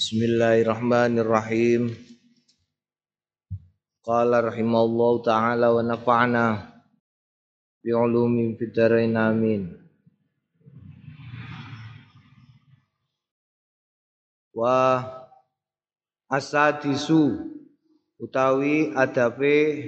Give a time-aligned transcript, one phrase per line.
[0.00, 1.92] Bismillahirrahmanirrahim.
[4.00, 6.72] Qala rahimallahu taala wa nafa'na
[7.84, 9.76] bi ulumin fid dharain amin.
[14.56, 15.04] Wa
[16.32, 17.36] asadisu
[18.16, 19.84] utawi adabe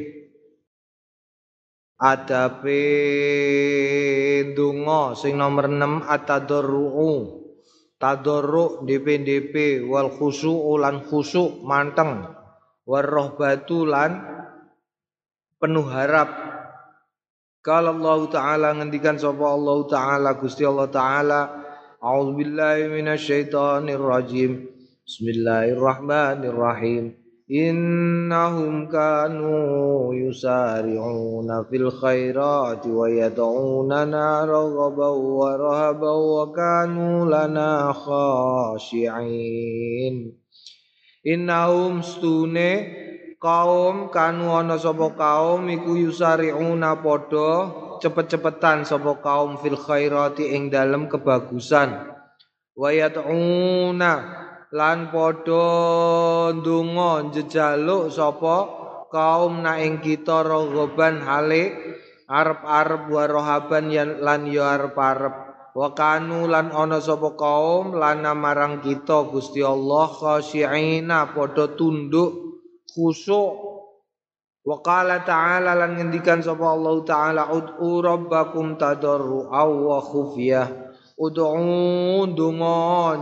[1.97, 2.85] adabe
[4.53, 7.42] donga sing nomor 6 atadarruu
[8.03, 12.27] tadarruk DP-DP wal khusyuk lan khusyuk manteng.
[12.83, 14.27] Warrohbatu lan
[15.63, 16.51] penuh harap.
[17.63, 21.63] Kalau Allah Ta'ala ngendikan sapa Allah Ta'ala Gusti Allah Ta'ala
[22.03, 22.91] A'udzubillahi
[25.07, 27.22] Bismillahirrahmanirrahim
[27.53, 39.13] innahum kanu yusari'una fil khairati wa yad'unana raghaban wa rahaban wa kanu lana khashi'in.
[41.29, 42.89] Innahum stune
[43.37, 51.05] kaum kanu ana sapa kaum iku yusari'una padha cepet-cepetan sapa kaum fil khairati ing dalem
[51.05, 52.17] kebagusan.
[52.73, 54.42] Wa yad'una
[54.73, 55.69] lan padha
[56.57, 58.57] ndonga njejaluk sapa
[59.13, 61.77] kaum na ing kita rogoban hale
[62.25, 63.93] arep-arep wa rohaban
[64.25, 65.53] lan ya arep-arep.
[65.73, 73.53] Wa kanu lan ana sapa kaum lan marang kita Gusti Allah khasyiina padha tunduk khusyuk
[74.65, 82.79] wa qala ta'ala lan ngendikan sapa Allah taala ud'u rabbakum tadarru wa khufyah Ud'u ndonga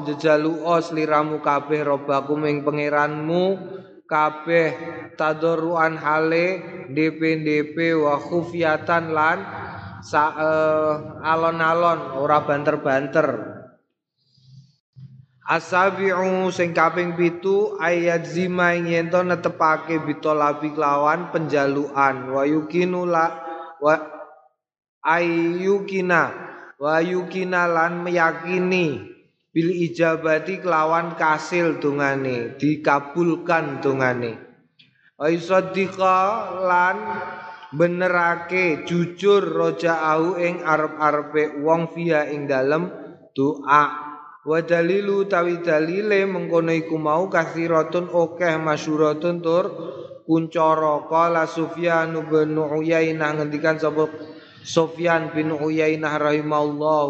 [0.06, 3.44] njejaluka sliramu kabeh robakum ing pangeranmu
[4.06, 4.68] kabeh
[5.18, 6.46] tadarruan hale
[6.90, 9.38] DP-DP wa khufyatan lan
[10.06, 10.32] sa
[11.22, 13.28] alon-alon ora banter-banter.
[15.50, 22.30] Asabi'u sing kaping pitu ayat zima ing yen netepake bitolabi kelawan penjaluan.
[22.30, 23.34] Wa yukinu la
[23.82, 23.98] wa
[25.02, 26.49] ayyukina
[26.80, 29.04] wa yukinalan meyakini
[29.52, 34.40] bil ijabati kelawan kasil dungane dikabulkan dungane
[35.20, 35.28] wa
[36.64, 36.96] lan
[37.70, 42.90] benerake jujur roja'ahu ing arep-arepe wong via ing dalem
[43.34, 44.10] doa.
[44.40, 49.64] Wa dalilu tawi dalile mengkono iku mau kathiratun okeh masyuratun tur
[50.24, 54.08] kuncara qala Sufyan bin Uyainah ngendikan sapa
[54.60, 57.06] Sufyan bin Uyainah rahimahullah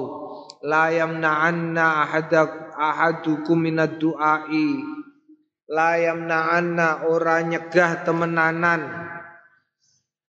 [0.63, 4.79] la yamna'anna ahadak ahadukum minad du'ai.
[5.71, 8.87] La yamna'anna ora nyegah temenanan.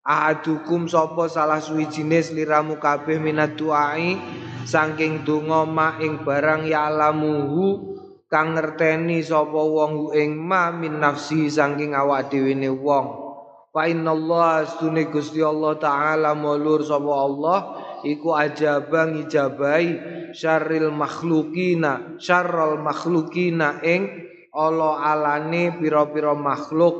[0.07, 4.17] Ahadukum sapa salah suwijine sliramu kabeh minad du'ai
[4.65, 7.99] saking donga ma ing barang ya alamuhu
[8.33, 13.28] kang ngerteni sapa wong ing ma min nafsi saking awak dhewe wong
[13.69, 17.59] Fa innallaha astune Gusti Allah taala mulur sapa Allah
[18.01, 24.09] iku ajaba ngijabahi syarril makhlukina syarrul makhlukina ing
[24.57, 26.97] ala alane pira-pira makhluk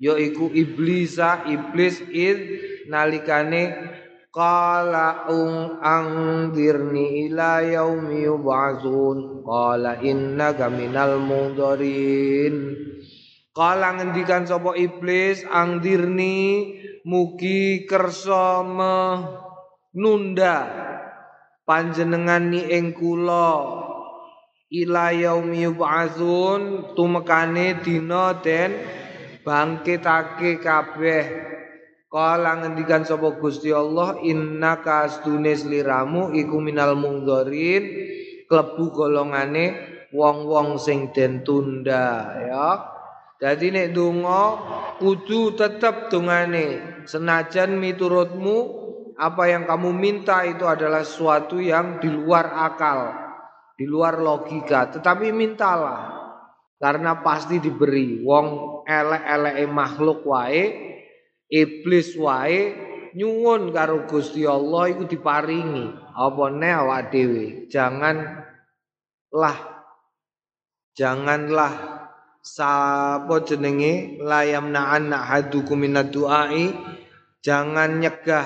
[0.00, 2.38] yaiku iblisa iblis id
[2.88, 3.76] nalikane
[4.34, 12.74] qala ung angdirni ila yaumi yub'atsun qala innaka minal mundharin
[13.54, 16.74] Kala ngendikan sapa iblis angdirni
[17.06, 20.58] mugi kersa menunda
[21.62, 23.78] panjenengan ni ing kula.
[24.74, 28.74] Ila yaumi yub'atsun tumekane dina den
[29.46, 31.54] bangkitake kabeh.
[32.10, 37.86] Kala ngendikan sapa Gusti Allah innaka astune sliramu iku minal mungdharin
[38.50, 39.78] klebu golongane
[40.10, 42.93] wong-wong sing den tunda ya
[43.44, 44.56] jadi nek donga
[44.96, 48.56] kudu tetap dongane senajan miturutmu
[49.20, 53.12] apa yang kamu minta itu adalah sesuatu yang di luar akal,
[53.76, 56.24] di luar logika, tetapi mintalah.
[56.80, 60.64] Karena pasti diberi wong elek-eleke makhluk wae,
[61.52, 62.72] iblis wae
[63.12, 66.16] nyuwun karo Gusti Allah iku diparingi.
[66.16, 67.68] Apa ne awak dhewe?
[67.70, 69.58] Janganlah
[70.98, 71.93] janganlah
[72.44, 76.76] sapa jenenge layam na'an hadukum minad du'ai
[77.40, 78.44] jangan nyegah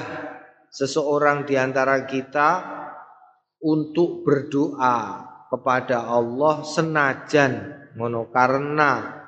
[0.71, 2.50] seseorang di antara kita
[3.59, 7.53] untuk berdoa kepada Allah senajan
[7.99, 9.19] ngono karena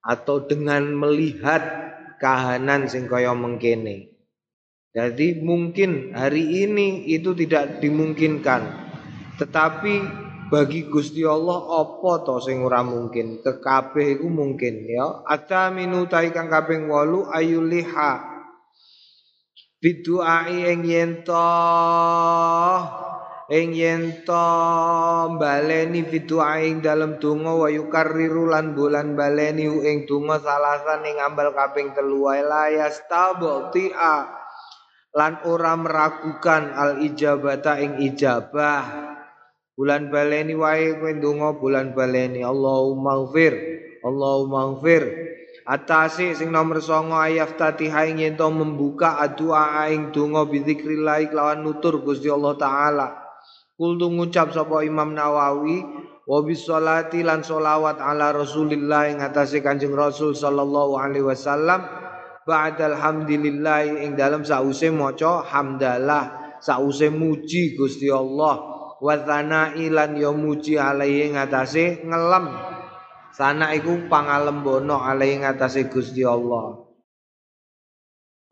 [0.00, 1.60] atau dengan melihat
[2.16, 4.16] kahanan sing kaya mengkene.
[4.96, 8.64] Jadi mungkin hari ini itu tidak dimungkinkan.
[9.36, 9.94] Tetapi
[10.46, 13.42] bagi Gusti Allah apa to sing ora mungkin?
[13.42, 15.26] Kekabeh iku mungkin ya.
[15.26, 18.12] Ata minutai kang kaping 8 ayuliha
[19.76, 21.46] biduai ing yen to
[23.52, 24.46] ing yen to
[25.36, 31.50] baleni biduai ing dalem donga wa yukarriru lan bulan baleni ing donga salasan ing ambal
[31.50, 32.30] kaping telu.
[32.30, 34.16] Wae la yastabti'a.
[35.16, 39.15] Lan ora meragukan al ijabata ing ijabah
[39.76, 42.40] Bulan baleni wae kowe ndonga bulan baleni.
[42.40, 43.54] Allahumma ighfir.
[44.00, 45.04] Allahumma ighfir.
[45.68, 52.00] Atasi sing nomor songo ayat tatiha ing yen membuka adua ing donga bizikrillah lawan nutur
[52.00, 53.08] Gusti Allah taala.
[53.76, 55.84] Kul ngucap sapa Imam Nawawi
[56.24, 61.84] wa bisolati lan solawat ala Rasulillah ing atase Kanjeng Rasul sallallahu alaihi wasallam
[62.48, 69.14] ba'dal hamdilillah ing dalam sause maca hamdalah sause muji Gusti Allah wa
[69.76, 72.46] ilan ya muji alaihi ngatasé ngelem.
[73.36, 76.80] Sana iku pangalembono alaihi ngatasé Gusti Allah.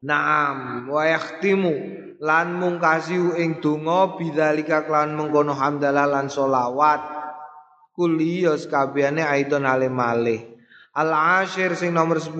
[0.05, 7.00] Naam wa yakhtimu lan mungkasi ing donga bidzalika klan mengkono hamdalah lan solawat
[7.97, 10.40] kuli ya sakabehane aidon ale malih
[10.94, 11.11] al
[11.43, 12.32] ashir sing nomor 10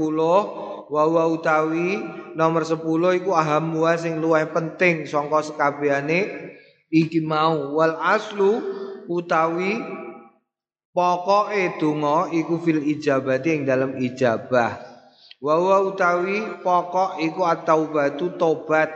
[0.89, 2.01] wa wa utawi
[2.39, 2.81] nomor 10
[3.23, 6.53] iku aham wa sing luwih penting sangka sakabehane
[6.95, 7.75] iki mau.
[7.75, 8.63] Wal aslu
[9.11, 9.83] utawi
[10.95, 14.79] pokoke donga iku fil ijabati ing dalam ijabah.
[15.43, 18.89] Wa utawi pokok iku at-taubatu tobat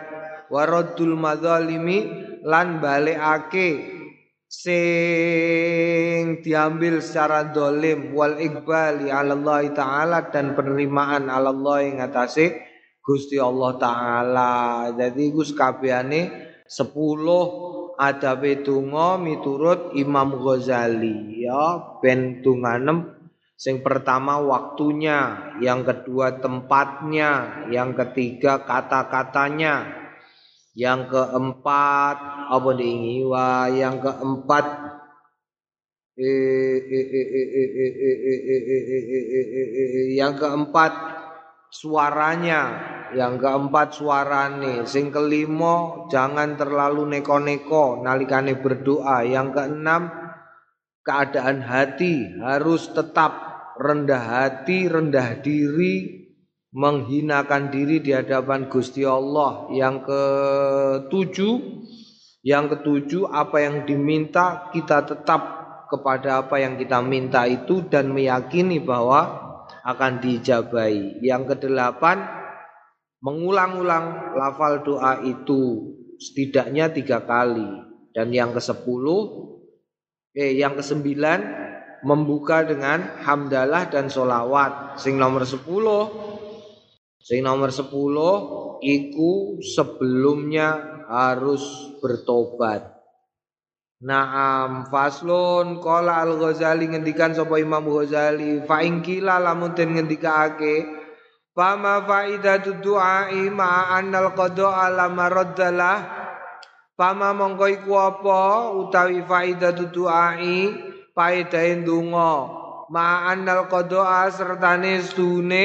[0.48, 2.08] waradul madzalimi
[2.46, 3.98] lan balekake
[4.48, 8.16] sing diambil secara dolim.
[8.16, 12.64] Wal iqbali Allah taala dan penerimaan Allah ing atase
[13.04, 14.52] Gusti Allah taala.
[14.96, 17.67] Jadi iku sekabehane 10
[17.98, 23.18] ada donga miturut Imam Ghazali ya ben tunganem
[23.58, 29.82] sing pertama waktunya, yang kedua tempatnya, yang ketiga kata-katanya,
[30.78, 32.16] yang keempat
[32.54, 34.66] apa diingiwa, yang keempat
[40.18, 40.92] yang keempat
[41.72, 42.96] suaranya.
[43.08, 44.84] Yang keempat suarane.
[44.84, 49.24] Sing kelima jangan terlalu neko-neko nalikane berdoa.
[49.24, 50.02] Yang keenam
[51.00, 53.32] keadaan hati harus tetap
[53.80, 56.28] rendah hati rendah diri
[56.68, 59.72] menghinakan diri di hadapan Gusti Allah.
[59.72, 61.56] Yang ketujuh
[62.44, 68.78] yang ketujuh apa yang diminta kita tetap kepada apa yang kita minta itu dan meyakini
[68.84, 69.47] bahwa
[69.88, 71.24] akan dijabai.
[71.24, 72.20] Yang kedelapan
[73.24, 77.88] mengulang-ulang lafal doa itu setidaknya tiga kali.
[78.12, 79.48] Dan yang ke sepuluh
[80.36, 81.40] eh yang ke sembilan
[82.04, 86.06] membuka dengan hamdalah dan solawat sing nomor sepuluh
[87.18, 88.34] sing nomor sepuluh
[88.78, 91.62] iku sebelumnya harus
[91.98, 92.97] bertobat
[93.98, 100.86] Naam faslun qala al-Ghazali ngendikan sapa Imam Ghazali fa ingkila lamun den ngendikake
[101.50, 105.98] Fama faidatu du'ai ma annal qada'a lama raddalah
[106.94, 110.78] Fama mongko iku apa utawi faidatu du'ai
[111.10, 112.34] paedahe ndonga
[112.94, 115.64] ma annal qada'a sertane stune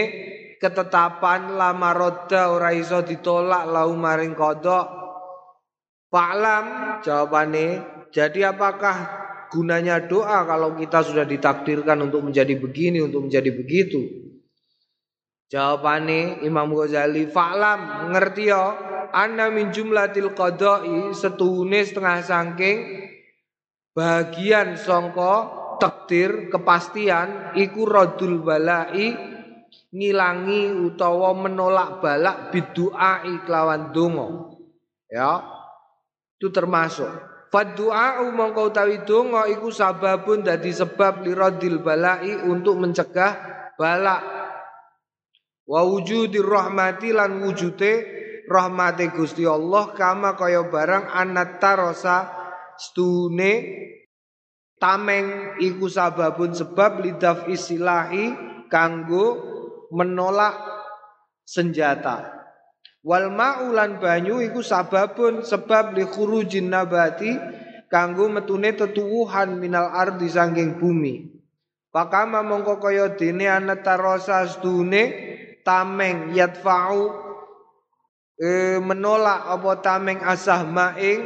[0.58, 4.90] ketetapan lama rodda ora iso ditolak lau maring kodok
[6.10, 8.96] Fa'lam jawabane jadi apakah
[9.50, 14.30] gunanya doa kalau kita sudah ditakdirkan untuk menjadi begini untuk menjadi begitu?
[15.50, 18.66] Jawabane Imam Ghazali fa'lam ngerti ya?
[19.14, 22.78] Anna min jumlatil qada'i setune setengah saking
[23.94, 25.34] bagian songko
[25.78, 29.14] takdir kepastian iku radul balai
[29.94, 34.58] ngilangi utawa menolak balak bidua kelawan donga.
[35.10, 35.46] Ya
[36.42, 43.34] itu termasuk Fadu'a mongko utawi donga iku sababun dadi sebab liradil balai untuk mencegah
[43.78, 44.26] balak.
[45.70, 48.10] Wa wujudir rahmati lan wujude
[48.50, 52.26] rahmate Gusti Allah kama kaya barang anat tarosa
[52.74, 53.54] stune
[54.82, 58.34] tameng iku sababun sebab lidaf isilahi
[58.66, 59.40] kanggo
[59.94, 60.58] menolak
[61.46, 62.43] senjata
[63.04, 67.36] wal ma'ulan banyu iku sababun sebab li khurujin nabati
[67.92, 71.30] kanggo metune tetuwuhan minal ardi sangking bumi.
[71.94, 75.14] Pakama mongko kaya dene anatarosa stune
[75.62, 77.04] tameng yadfa'u
[78.34, 81.22] e, menolak apa tameng asah maing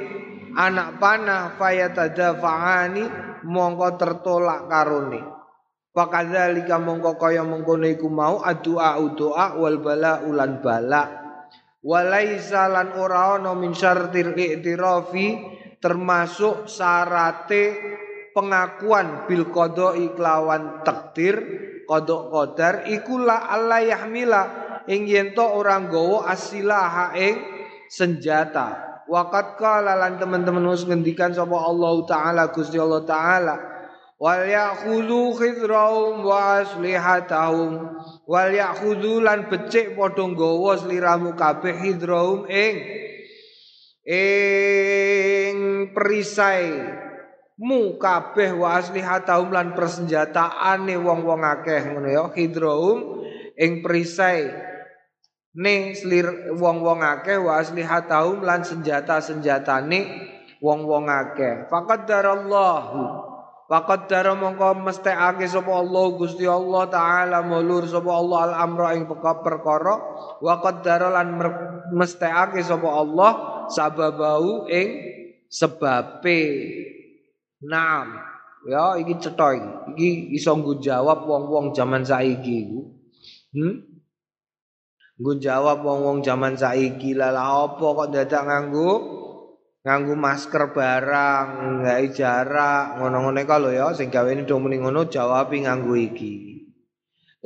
[0.60, 3.06] anak panah fayatadafa'ani
[3.48, 5.24] mongko tertolak karone.
[5.96, 11.27] Pakadzalika mongko kaya mengkono iku mau adua doa wal bala ulan bala
[11.84, 15.28] walaisa lan ora ana min syartil i'tirafi
[15.78, 17.78] termasuk syarate
[18.34, 21.36] pengakuan bil qada iklawan takdir
[21.90, 24.42] kodok kodar ikulah Allah yahmila
[24.90, 27.36] ing yen to ora nggawa asilaha ing
[27.88, 28.84] senjata.
[29.08, 33.56] Wakat kala lan teman-teman wis ngendikan sapa Allah taala Gusti Allah taala
[34.18, 37.72] wal ya'khudhu khidrahum wa aslihatahum.
[38.26, 42.76] Wal ya'khudhu lan becik padha nggawa sliramu kabeh khidrahum ing
[44.06, 45.58] ing
[45.94, 46.70] perisai.
[47.58, 53.26] Mu kabeh wa aslihatahum lan persenjataane wong-wong akeh ngono ya khidrahum
[53.58, 54.46] ing perisai.
[55.58, 60.06] Ne selir wong-wong akeh wa aslihataum lan senjata-senjatane
[60.62, 61.66] wong-wong akeh.
[61.66, 63.27] Faqad darallahu
[63.68, 69.04] Faqad dara mongko mestekake sapa Allah Gusti Allah taala mulur sapa Allah al amra ing
[69.12, 70.00] perkara.
[70.40, 71.36] Wa qaddara lan
[71.92, 73.32] mestekake sapa Allah
[73.68, 74.90] sababau ing
[75.52, 76.40] sebabe.
[77.60, 78.24] Naam.
[78.72, 79.68] Ya iki cetha iki.
[80.00, 80.10] Iki
[80.40, 82.82] iso jawab wong-wong zaman saiki iku.
[83.52, 83.76] Hmm?
[85.20, 87.12] Nggo jawab wong-wong zaman saiki.
[87.20, 88.92] Lah apa kok dadak nganggo
[89.88, 95.56] nganggo masker barang, nggak jarak, ngono-ngono iku lho ya sing gawe do muni ngono jawab
[95.56, 96.60] nganggo iki.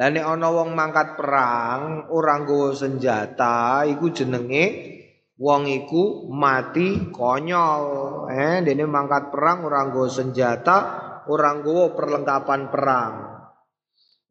[0.01, 4.65] Nek ana wong mangkat perang ora nggawa senjata iku jenenge
[5.37, 7.85] wong iku mati konyol.
[8.33, 10.77] Eh dene mangkat perang ora nggawa senjata,
[11.29, 13.13] ora nggawa perlengkapan perang.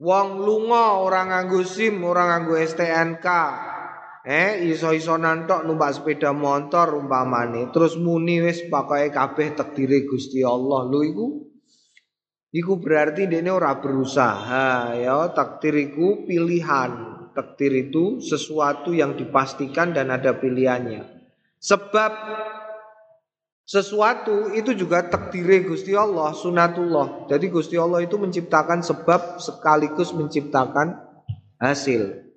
[0.03, 3.27] Wong lunga ora nganggo SIM, ora nganggo STNK.
[4.21, 10.85] Eh iso-iso nantok numpak sepeda motor umpamane, terus muni wis pokoke kabeh takdire Gusti Allah.
[10.85, 11.27] Lho iku
[12.53, 17.09] iku berarti dene ora berusaha ya, takdir iku pilihan.
[17.33, 21.01] Takdir itu sesuatu yang dipastikan dan ada pilihannya.
[21.57, 22.13] Sebab
[23.65, 27.25] sesuatu itu juga takdire Gusti Allah, sunatullah.
[27.33, 31.01] Jadi Gusti Allah itu menciptakan sebab sekaligus menciptakan
[31.57, 32.30] hasil.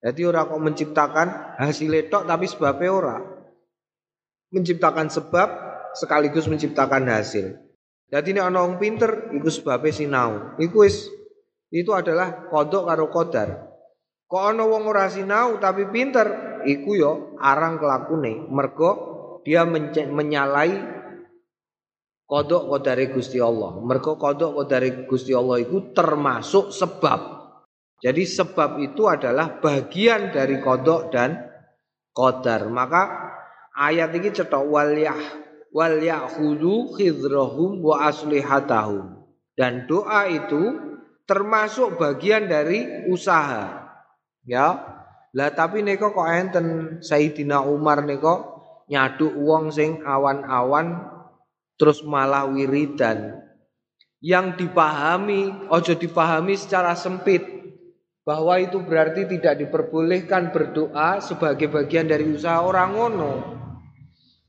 [0.00, 1.28] Jadi orang kok menciptakan
[1.60, 3.16] hasil tok tapi sebabnya ora.
[4.52, 5.48] Menciptakan sebab
[5.96, 7.56] sekaligus menciptakan hasil.
[8.06, 10.30] Jadi ini ana wong pinter iku sebabnya sinau.
[10.62, 11.10] Iku is
[11.74, 13.48] itu adalah kodok karo kodar.
[14.26, 17.12] Kok ana wong ora sinau tapi pinter, iku yo
[17.42, 18.46] arang kelakune.
[18.46, 18.90] Mergo
[19.42, 20.74] dia menyalai
[22.26, 23.78] kodok kodari Gusti Allah.
[23.78, 27.35] Mereka kodok kodari Gusti Allah itu termasuk sebab.
[27.96, 31.48] Jadi sebab itu adalah bagian dari kodok dan
[32.12, 32.68] kodar.
[32.68, 33.32] Maka
[33.72, 35.20] ayat ini cetok waliyah
[35.72, 39.16] wal yahudu khidrahum wa aslihatahum.
[39.56, 40.76] Dan doa itu
[41.24, 43.88] termasuk bagian dari usaha.
[44.44, 44.92] Ya.
[45.36, 46.66] Lah tapi neko kok enten
[47.00, 48.56] Sayyidina Umar neko
[48.88, 51.00] nyaduk wong sing awan-awan
[51.80, 53.40] terus malah wiridan.
[54.20, 57.55] Yang dipahami, ojo dipahami secara sempit
[58.26, 63.32] bahwa itu berarti tidak diperbolehkan berdoa sebagai bagian dari usaha orang ngono.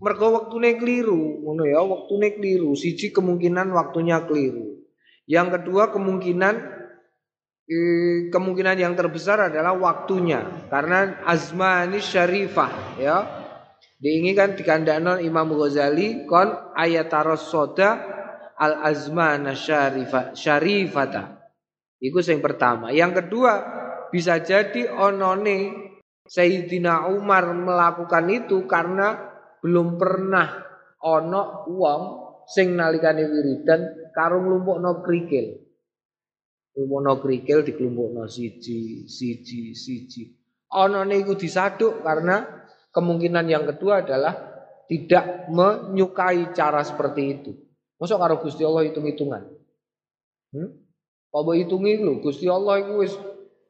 [0.02, 2.74] Mergo waktune keliru, ngono ya, waktune keliru.
[2.74, 4.82] Siji kemungkinan waktunya keliru.
[5.30, 6.56] Yang kedua kemungkinan
[7.70, 13.18] eh, kemungkinan yang terbesar adalah waktunya karena azmani syarifah ya
[13.98, 17.98] Diinginkan dikandakno Imam Ghazali kon ayataros soda
[18.54, 21.37] al azmana syarifa, syarifata.
[21.98, 22.94] Iku yang pertama.
[22.94, 23.54] Yang kedua,
[24.14, 25.90] bisa jadi onone
[26.28, 29.16] Sayyidina Umar melakukan itu karena
[29.64, 30.48] belum pernah
[31.02, 32.02] ono uang
[32.46, 35.64] sing nalikane wiridan karung no krikil.
[36.78, 40.24] no krikil no siji, siji, siji.
[40.68, 42.58] Onone iku disaduk karena
[42.98, 44.34] Kemungkinan yang kedua adalah
[44.90, 47.54] tidak menyukai cara seperti itu.
[48.02, 49.46] Masuk karo Gusti Allah hitung-hitungan.
[50.58, 50.70] Hmm?
[51.32, 53.14] Apa hitungi lho Gusti Allah iku wis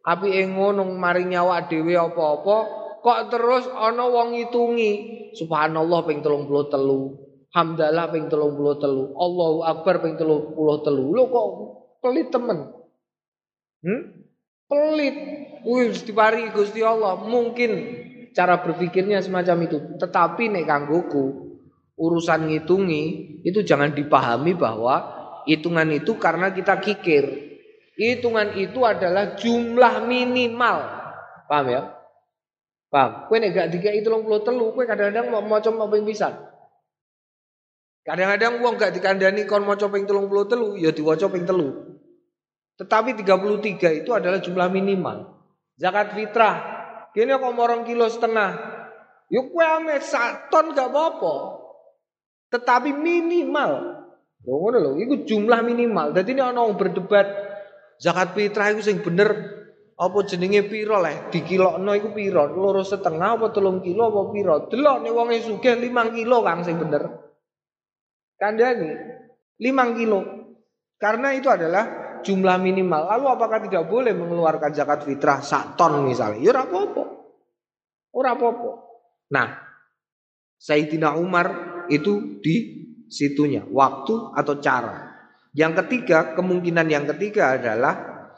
[0.06, 2.58] api ngono mari nyawa dhewe apa-apa
[3.04, 4.92] kok terus ana wong ngitungi
[5.36, 10.56] subhanallah ping 33 hamdalah ping 33 Allahu akbar ping 33
[10.96, 11.48] lho kok
[12.00, 12.72] pelit temen
[13.84, 14.02] hmm?
[14.68, 15.16] pelit
[15.68, 17.72] wis dipari Gusti Allah mungkin
[18.38, 19.78] cara berpikirnya semacam itu.
[19.98, 21.58] Tetapi nek kanggoku
[21.98, 23.04] urusan ngitungi
[23.42, 24.96] itu jangan dipahami bahwa
[25.50, 27.47] hitungan itu karena kita kikir.
[27.98, 30.77] Hitungan itu adalah jumlah minimal.
[31.50, 31.82] Paham ya?
[32.94, 33.25] Paham?
[33.25, 34.46] Kowe nek gak dikai 33,
[34.77, 36.30] kowe kadang-kadang mau maca yang bisa.
[38.06, 41.98] Kadang-kadang uang gak dikandani kon maca ping 33 ya diwaca ping telu.
[42.77, 45.42] Tetapi 33 itu adalah jumlah minimal.
[45.82, 46.77] Zakat fitrah.
[47.18, 48.77] Kini kok morong kilo setengah.
[49.34, 49.98] Yuk kue ame
[50.54, 51.36] ton gak apa-apa.
[52.54, 54.06] Tetapi minimal.
[54.46, 56.13] Lho ngono iku jumlah minimal.
[56.13, 57.27] Dadi nek ana berdebat
[57.98, 59.30] zakat fitrah iku sing bener
[59.98, 64.98] apa jenenge piro leh dikilokno iku piro loro setengah apa telung kilo apa piro delok
[65.01, 67.27] nek wong sugih 5 kilo Kang sing bener
[68.38, 68.94] Kandani
[69.58, 70.20] 5 kilo.
[70.98, 73.10] Karena itu adalah jumlah minimal.
[73.18, 76.42] Lalu apakah tidak boleh mengeluarkan zakat fitrah sak ton misalnya?
[76.42, 77.04] Ya ora apa-apa.
[78.13, 78.72] Ora apa-apa.
[79.34, 79.50] Nah,
[80.58, 81.48] Sayyidina Umar
[81.89, 85.07] itu di situnya, waktu atau cara.
[85.58, 88.30] Yang ketiga, kemungkinan yang ketiga adalah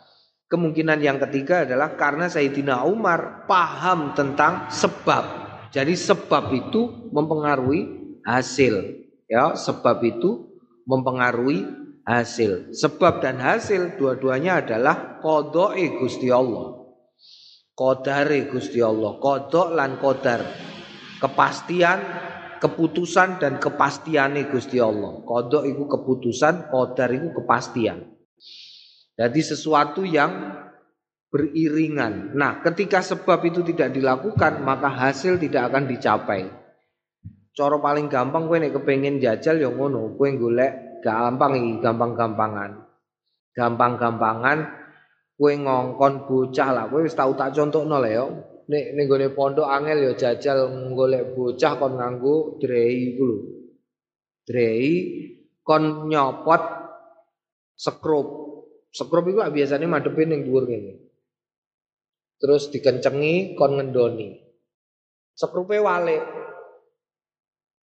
[0.48, 5.52] kemungkinan yang ketiga adalah karena Sayyidina Umar paham tentang sebab.
[5.76, 9.04] Jadi sebab itu mempengaruhi hasil.
[9.28, 10.48] Ya, sebab itu
[10.88, 11.68] mempengaruhi
[12.08, 12.72] hasil.
[12.72, 16.88] Sebab dan hasil dua-duanya adalah kodoe Gusti Allah.
[17.76, 19.20] Kodare Gusti Allah.
[19.20, 20.42] Kodok lan kodar.
[21.20, 22.00] Kepastian,
[22.60, 25.24] keputusan dan kepastiane Gusti Allah.
[25.24, 28.04] Kodok itu keputusan, kodar itu kepastian.
[29.20, 30.32] Jadi sesuatu yang
[31.30, 32.36] beriringan.
[32.36, 36.48] Nah, ketika sebab itu tidak dilakukan, maka hasil tidak akan dicapai.
[37.54, 42.72] Cara paling gampang kowe nek kepengin jajal ya ngono, kowe golek gampang iki, gampang-gampangan.
[43.52, 44.58] Gampang-gampangan
[45.36, 48.28] kowe ngongkon bocah lah, kowe tau tak contohno le yo.
[48.70, 53.40] Nek ning gone pondok angel ya jajal golek bocah kon nganggo drei iku lho.
[54.46, 54.86] Drei
[55.66, 56.62] kon nyopot
[57.74, 58.28] sekrup.
[58.94, 61.02] Sekrup iku biasanya madepin ning dhuwur ngene.
[62.38, 64.38] Terus dikencengi kon ngendoni.
[65.34, 66.18] Sekrupe wale,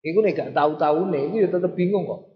[0.07, 2.31] Iku nek gak nih, iku ya tetep bingung kok.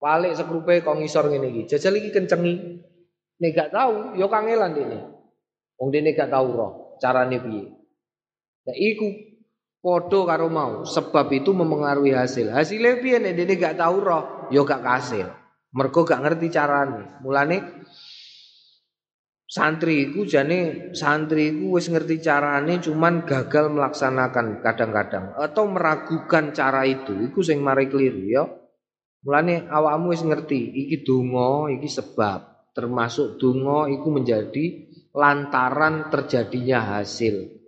[0.00, 1.62] Balik sekrupe kok ngisor ngene iki.
[1.76, 2.54] Jajal iki kencengi.
[3.42, 4.98] Nek gak tahu, ya kangelan dene.
[5.76, 7.64] Wong dene gak tahu roh carane piye.
[8.64, 9.06] Nah iku
[9.84, 12.50] padha karo mau, sebab itu mempengaruhi hasil.
[12.50, 15.28] Hasilnya piye nek dene gak tahu roh, ya gak kasil.
[15.74, 17.20] Mergo gak ngerti carane.
[17.20, 17.58] Mulane
[19.44, 26.82] Santri iku jane santri iku wis ngerti carane cuman gagal melaksanakan kadang-kadang atau meragukan cara
[26.82, 27.14] itu.
[27.30, 28.42] Iku sing mari keliru ya.
[29.22, 32.72] Mulane awakmu wis ngerti iki donga, iki sebab.
[32.74, 34.83] Termasuk donga iku menjadi
[35.14, 37.62] lantaran terjadinya hasil.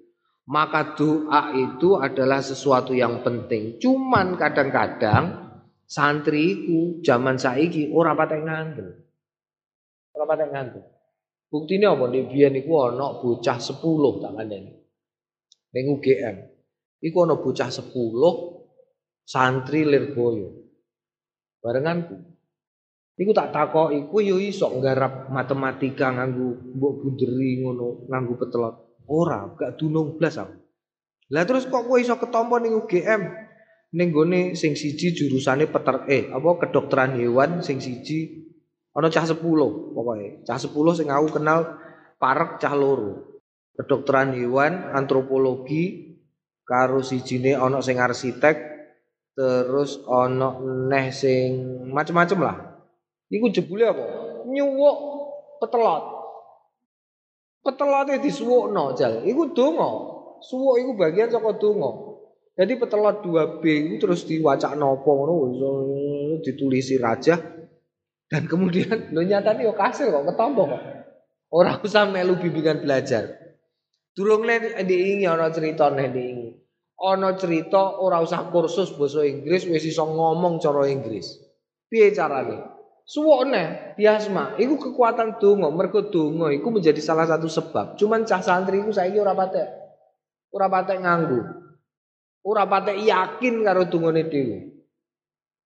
[0.47, 3.83] Maka doa itu adalah sesuatu yang penting.
[3.83, 5.25] Cuman kadang-kadang
[5.87, 8.89] santri iku zaman saiki ora patek ngandel.
[10.15, 10.83] Ora patek ngandel.
[11.47, 14.73] Buktine apa nek biyen iku ana bocah 10 tak kandhani.
[15.75, 16.37] Ning UGM.
[17.03, 17.91] Iku ana bocah 10
[19.27, 20.67] santri Lirboyo.
[21.59, 22.36] Barenganku.
[23.17, 28.75] Iku tak takoki, kowe yo iso nggarap matematika nganggo mbok bunderi ngono, nganggo petelot.
[29.09, 30.53] Ora, gak dunung blas aku.
[31.33, 33.23] Lah terus kok kowe iso ketompo ning UGM?
[33.97, 38.47] Ning gone sing siji jurusane peter eh apa kedokteran hewan, sing siji
[38.97, 39.37] Ono cah 10
[39.93, 40.41] pokoknya.
[40.49, 41.77] Cah 10 sing aku kenal
[42.17, 43.37] parek cah loro.
[43.77, 46.17] Kedokteran hewan, antropologi,
[46.65, 48.57] karo sijine ono sing arsitek,
[49.37, 51.61] terus ono neh sing
[51.93, 52.76] macem-macem lah.
[53.31, 54.05] Iku jebule apa?
[54.47, 54.97] Nyuwuk
[55.59, 56.05] petelot.
[57.67, 59.27] Petelotnya disuwukno jal.
[59.27, 59.91] Iku donga.
[60.43, 61.91] Suwuk iku bagian saka donga.
[62.57, 65.35] Jadi petelot 2B itu terus diwacak nopo ngono
[66.41, 67.37] ditulisi raja
[68.27, 70.83] dan kemudian lo nyatane yo kasil kok ketompo kok.
[71.53, 73.29] Ora usah melu bimbingan belajar.
[74.17, 76.49] Durung nek diingi ana cerita nek diingi.
[76.97, 81.39] Ana cerita ora usah kursus basa Inggris wis iso ngomong cara Inggris.
[81.87, 82.76] Piye carane?
[83.07, 87.95] Suwone biasma, iku kekuatan donga, mergo donga iku menjadi salah satu sebab.
[87.95, 89.69] Cuman cah santri iku saiki ora patek
[90.51, 91.41] ora patek nganggo.
[92.43, 94.59] Ora patek yakin karo dungane dhewe.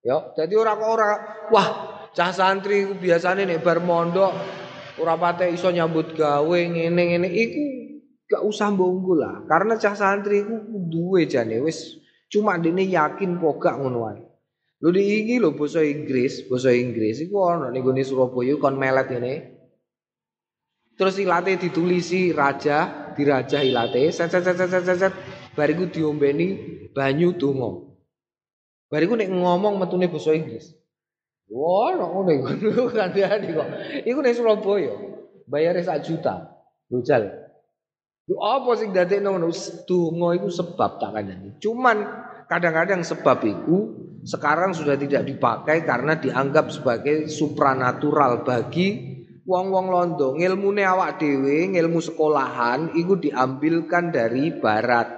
[0.04, 1.10] Ya, jadi ora kok ora
[1.52, 1.68] wah
[2.10, 4.34] Cah santri ku biasane nek bar mondok
[4.98, 7.62] ora pate iso nyambut gawe ngene-ngene iku
[8.26, 9.46] gak usah mbungkul lah.
[9.46, 10.58] Karena cah santri ku
[10.90, 14.22] duwe jane wis cuma dene yakin kok gak ngono wae.
[14.80, 19.12] Lho di iki lho basa Inggris, basa Inggris iku ana ning gone Surabaya kon melet
[19.12, 19.34] ngene.
[20.96, 25.14] Terus ilate ditulisi raja, diraja ilate, set set set set set set
[25.52, 26.56] bariku diombeni
[26.96, 27.92] banyu donga.
[28.88, 30.72] Bariku nek ngomong metune basa Inggris.
[31.52, 32.30] Wah, nek ngono
[32.72, 33.68] iku kandhane kok.
[34.08, 34.96] Iku ning Surabaya.
[35.44, 36.56] Bayare sak juta.
[36.88, 37.28] Lujal.
[38.32, 39.52] Lu apa sing dadekno ngono?
[39.84, 41.60] Donga iku sebab tak kandhani.
[41.60, 41.96] Cuman
[42.48, 49.16] kadang-kadang sebab iku sekarang sudah tidak dipakai karena dianggap sebagai supranatural bagi
[49.48, 50.36] wong-wong londo.
[50.36, 55.08] Ngilmune awak dhewe, ngilmu sekolahan iku diambilkan dari barat.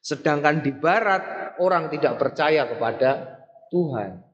[0.00, 4.24] Sedangkan di barat orang tidak percaya kepada Tuhan.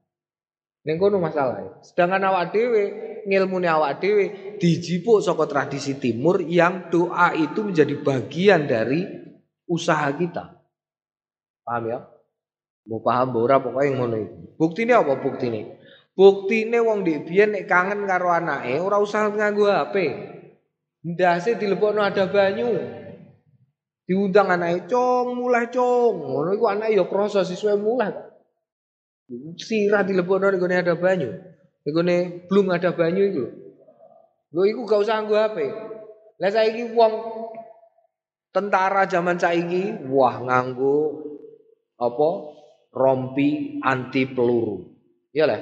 [0.86, 1.82] Ning kono masalah.
[1.82, 2.84] Sedangkan awak dhewe,
[3.26, 9.02] ngilmune awak dhewe dijipuk saka tradisi timur yang doa itu menjadi bagian dari
[9.66, 10.62] usaha kita.
[11.64, 12.13] Paham ya?
[12.84, 14.36] Mau paham ora pokoknya ngono itu.
[14.60, 15.80] Buktine apa buktine?
[16.12, 19.96] Buktine wong ndek biyen nek kangen karo anake ora usah nganggo HP.
[21.04, 22.68] Ndase dilebokno ada banyu.
[24.04, 28.12] Diundang anake, "Cong, mulai cong." Ngono iku anake ya krasa siswa mulai.
[29.56, 31.32] Sirah dilebokno ning ada banyu.
[31.88, 33.44] Ning blung ada banyu iku.
[34.54, 35.56] Lho iku gak usah nganggo HP.
[36.38, 37.12] Lah saiki wong
[38.54, 41.26] tentara zaman saiki wah nganggo
[41.98, 42.53] apa?
[42.94, 44.86] Rompi anti peluru.
[45.34, 45.60] Iya lah.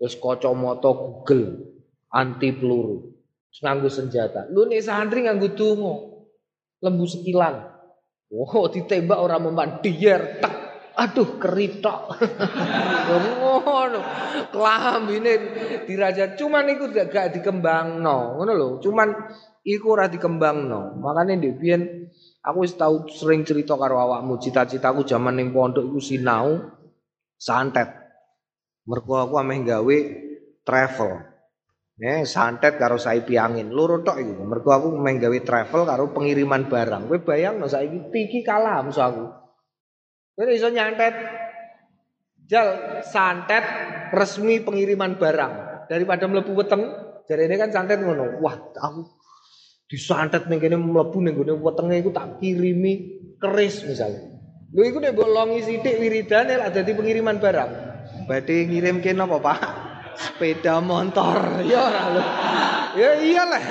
[0.00, 1.76] Terus kacamata Google
[2.08, 3.12] anti peluru.
[3.52, 4.48] Terus senjata.
[4.48, 5.94] Lu nih santri nganggo tungo.
[6.80, 7.70] Lembu sekilan.
[8.32, 12.20] Wow, ditembak orang mempan dier tak Aduh keritok.
[13.08, 14.00] Ngono.
[14.52, 15.32] Klambine
[15.88, 18.36] dirajat cuman iku gak, gak dikembangno.
[18.36, 18.68] Ngono lho.
[18.76, 19.08] Cuman
[19.64, 21.00] iku ora dikembangno.
[21.00, 26.00] Makane ndek biyen aku wis tau sering cerita karo awakmu cita-citaku zaman ning pondok iku
[26.02, 26.58] sinau
[27.38, 27.88] santet.
[28.82, 29.98] Mergo aku ameh gawe
[30.66, 31.22] travel.
[32.02, 33.70] Eh, santet karo saipi angin.
[33.70, 34.42] Loro tok iku.
[34.42, 37.06] Mergo aku meh gawe travel karo pengiriman barang.
[37.06, 39.26] Kowe bayangno saiki iki kalah musuh aku.
[40.34, 41.14] Kowe iso nyantet
[42.50, 43.62] jal santet
[44.10, 46.82] resmi pengiriman barang daripada mlebu weteng.
[47.32, 48.42] Ini kan santet ngono.
[48.42, 49.21] Wah, aku
[49.92, 54.32] disantet ning kene mlebu ning gone wetenge iku tak kirimi keris misalnya.
[54.72, 57.70] Lho iku nek bolongi sithik wiridane lak dadi pengiriman barang.
[58.24, 59.60] Badhe ngirimke napa, Pak?
[60.16, 61.60] Sepeda motor.
[61.68, 62.22] Ya ora lho.
[62.96, 63.64] Ya iyalah.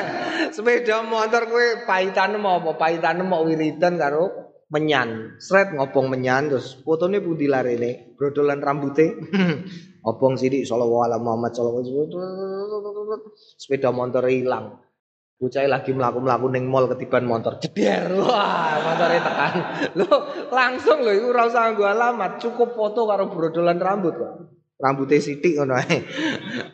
[0.54, 2.78] Sepeda motor kowe paitan mau apa?
[2.78, 4.30] Paitan mau wiridan karo
[4.70, 5.42] menyan.
[5.42, 8.14] Sret ngobong menyan terus fotone pundi larene?
[8.14, 9.08] Brodolan rambute.
[10.02, 12.10] obong sidik sallallahu alaihi Muhammad sallallahu
[13.58, 14.82] sepeda motor hilang.
[15.42, 18.14] Bocah lagi melaku-melaku neng mall ketiban motor jeder.
[18.14, 19.54] Wah, motornya tekan.
[19.98, 24.34] Lo langsung lo iku ora nggo alamat, cukup foto karo brodolan rambut kok.
[24.78, 25.98] Rambutnya sidik ngono ae.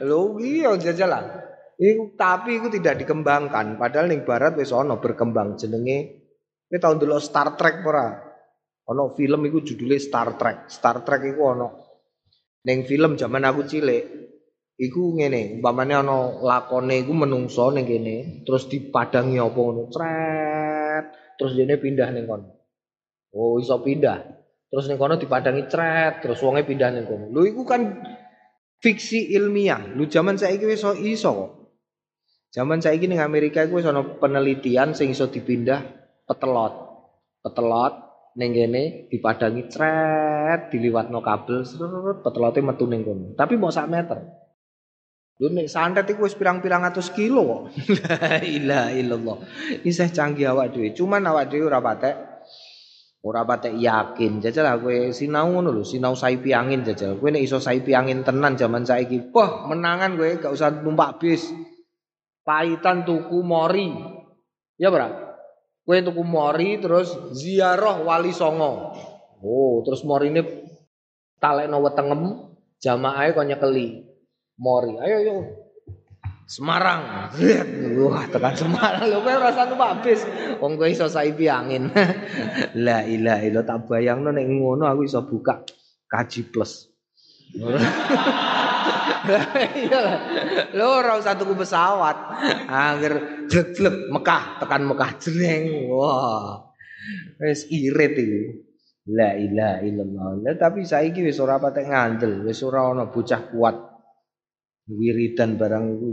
[0.03, 1.47] Lho iya jajalan.
[1.79, 6.27] Iku tapi itu tidak dikembangkan, padahal ning barat wis ana berkembang jenenge
[6.67, 8.11] Kowe tau ndelok Star Trek ora?
[8.91, 10.67] Ono film iku judulnya Star Trek.
[10.67, 11.67] Star Trek iku ono
[12.67, 14.03] ning film zaman aku cilik.
[14.77, 21.57] Iku ngene, umpamane ana lakone iku menungso ning kene, terus dipadangi apa ngono, cret, terus
[21.57, 22.45] dene pindah ning kono.
[23.33, 24.21] Oh, iso pindah.
[24.69, 27.25] Terus ning kono dipadangi cret, terus wonge pindah ning kono.
[27.33, 28.05] Lho iku kan
[28.77, 29.97] fiksi ilmiah.
[29.97, 31.51] Lu zaman saiki wis iso kok.
[32.53, 35.81] Zaman saiki ning Amerika iku wis ana penelitian sing iso dipindah
[36.29, 36.73] petelot.
[37.41, 37.93] Petelot
[38.37, 43.33] ning kene dipadangi cret, diliwatno kabel, serut petelote metu ning kono.
[43.33, 44.36] Tapi mau sak meter.
[45.37, 47.61] Lu nek santet iku wis pirang-pirang atus kilo kok.
[48.01, 49.37] La ilaha illallah.
[49.85, 50.97] Isih canggih awak dhewe.
[50.97, 52.15] Cuman awak dhewe ora patek
[53.21, 54.41] ora patek yakin.
[54.41, 57.21] Jajal kowe sinau ngono lho, sinau saipi angin jajal.
[57.21, 61.45] Kowe nek iso saipi angin tenan zaman saiki, wah menangan kowe gak usah numpak bis.
[62.41, 63.91] Paitan tuku mori.
[64.79, 65.27] Ya, Bro?
[65.83, 68.95] Kue tuku mori terus ziarah wali songo.
[69.43, 70.41] Oh, terus mori ini
[71.37, 74.06] talekno wetengem jamaah kok nyekeli.
[74.57, 74.97] Mori.
[74.97, 75.35] Ayo yo.
[76.47, 77.29] Semarang.
[78.07, 80.23] Wah, tekan Semarang lho kowe rasa numpak bis.
[80.63, 81.91] Wong kowe iso saipi angin.
[82.87, 85.61] La ilaha illallah tak bayangno nek ngono aku iso buka
[86.09, 86.87] kaji plus.
[89.75, 90.17] Iya lah.
[90.71, 92.15] Lo ora usah tuku pesawat.
[92.71, 95.91] Angger jleg-jleg Mekah tekan Mekah jreng.
[95.91, 96.63] Wah.
[97.43, 98.41] Wis irit iki.
[99.11, 100.27] La ilaha illallah.
[100.47, 103.96] Lah tapi saiki wis ora patek ngandel, wis ora ana bocah kuat
[104.89, 106.11] wiridan barang iku.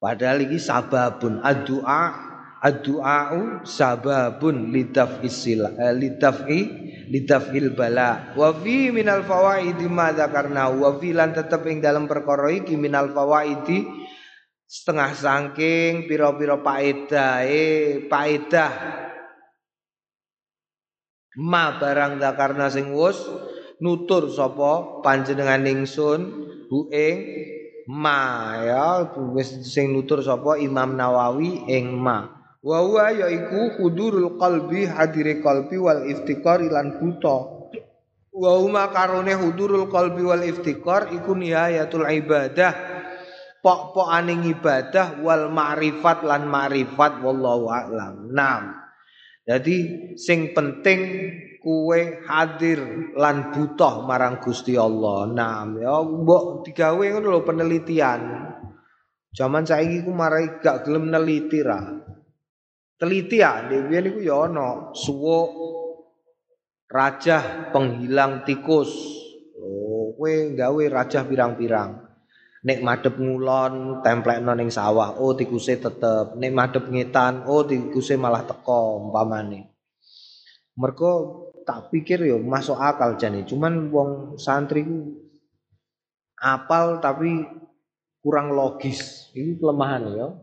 [0.00, 2.30] Padahal iki sababun addu'a
[2.60, 6.60] Ad-du'a'u sababun lidaf'i sila eh, lidaf'i
[7.08, 8.36] lidaf'il bala.
[8.36, 13.16] Wa fi minal fawaidi ma dzakarna wa fi lan tetep ing dalam perkara iki minal
[13.16, 13.88] fawaidi
[14.68, 18.72] setengah saking pira-pira paedahe paedah
[21.40, 23.24] ma barang dzakarna sing wus
[23.80, 26.20] nutur sapa panjenengan ingsun
[26.68, 27.16] bu ing
[27.90, 34.84] ma ya wis sing nutur sapa Imam Nawawi ing ma Wa huwa yaiku hudurul qalbi
[34.84, 37.56] hadire qalbi wal iftikar lan buta.
[38.30, 42.72] wa huma karone hudurul qalbi wal iftikar iku nihayatul ibadah
[43.64, 48.28] pok aning ibadah wal ma'rifat lan ma'rifat wallahu a'lam.
[48.32, 48.76] Naam.
[49.44, 49.76] Jadi
[50.20, 51.00] sing penting
[51.60, 55.28] kue hadir lan butuh marang Gusti Allah.
[55.28, 58.20] Naam ya mbok digawe ngono lho penelitian.
[59.30, 61.78] Zaman saiki ku marai gak gelem neliti ra.
[63.00, 65.48] Teliti ya, dhewe niku ya ana suwuk
[66.90, 68.90] Raja penghilang tikus.
[69.54, 72.02] Oh, kowe gawe raja pirang-pirang.
[72.66, 76.34] Nek madep ngulon templekno ning sawah, oh tikuse tetep.
[76.34, 79.70] Nek madep ngetan, oh tikuse malah teko umpamane.
[80.74, 85.22] Mergo tak pikir yo masuk akal jane, cuman wong santri ku
[86.34, 87.46] apal tapi
[88.18, 89.30] kurang logis.
[89.38, 90.34] Ini kelemahan ya.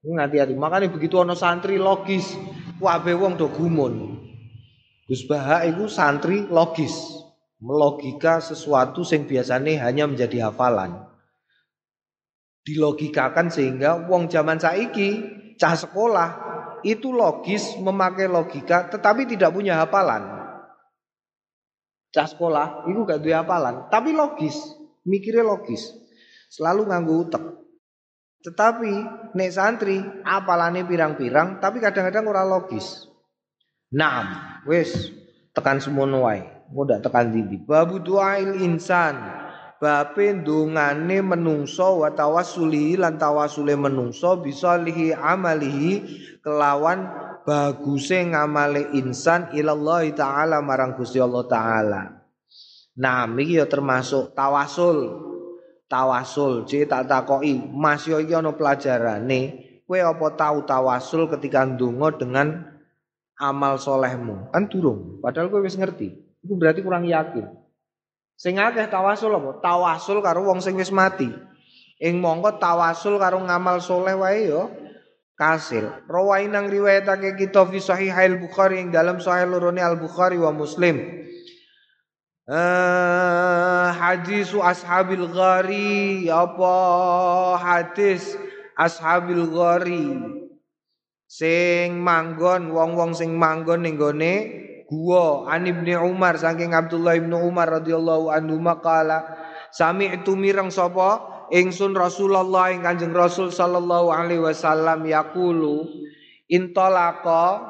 [0.00, 0.56] Ini hati-hati.
[0.56, 2.32] Makanya begitu ono santri logis,
[2.80, 4.24] wabe wong do gumun.
[5.04, 6.96] Gus Baha itu santri logis,
[7.60, 11.04] melogika sesuatu yang biasanya hanya menjadi hafalan.
[12.64, 15.28] Dilogikakan sehingga wong zaman saiki
[15.60, 16.30] cah sekolah
[16.88, 20.39] itu logis memakai logika tetapi tidak punya hafalan.
[22.10, 24.58] Cah sekolah itu gak punya hafalan, tapi logis,
[25.06, 25.94] mikirnya logis.
[26.50, 27.44] Selalu nganggu utek.
[28.40, 28.92] Tetapi
[29.36, 33.06] nek santri apalane pirang-pirang tapi kadang-kadang ora logis.
[33.94, 34.26] Naam,
[34.66, 35.14] wis
[35.54, 36.42] tekan semono wae.
[36.70, 37.62] Mudah tekan dindi.
[37.62, 39.18] Babu duail insan.
[39.80, 46.04] Bape ndongane menungso wa tawassuli lan tawassule menungso bisa lihi amalihi
[46.44, 47.08] kelawan
[47.44, 52.02] baguse ngamale insan ilallah taala marang Gusti Allah taala.
[53.00, 55.28] Nah, iki ya termasuk tawasul.
[55.90, 59.58] Tawasul, jadi tak takoki, Mas yo iki ana pelajarane,
[59.90, 62.62] kowe apa tahu tawasul ketika ndonga dengan
[63.34, 64.54] amal solehmu?
[64.54, 65.18] Kan durung.
[65.18, 66.14] Padahal gue wis ngerti.
[66.46, 67.42] Itu berarti kurang yakin.
[68.38, 69.58] Sing akeh tawasul apa?
[69.58, 71.26] Tawasul karo wong sing wis mati.
[71.98, 74.70] Ing mongko tawasul karo ngamal soleh wae yo
[75.40, 75.88] kasil.
[76.04, 80.52] Rawain nang riwayatake kita fi sahih al bukhari ing dalam sahih lorone al bukhari wa
[80.52, 81.24] muslim.
[82.44, 86.76] Uh, hadisu ashabil ghari apa
[87.56, 88.36] hadis
[88.76, 90.20] ashabil ghari?
[91.24, 94.34] Sing manggon wong-wong sing manggon ning gone
[94.92, 95.48] gua.
[95.48, 102.70] An Ibnu Umar saking Abdullah Ibnu Umar radhiyallahu anhu maqala itu mireng sapa ingsun Rasulullah
[102.70, 105.86] ing Kanjeng Rasul sallallahu alaihi wasallam yaqulu
[106.46, 107.62] intolaqa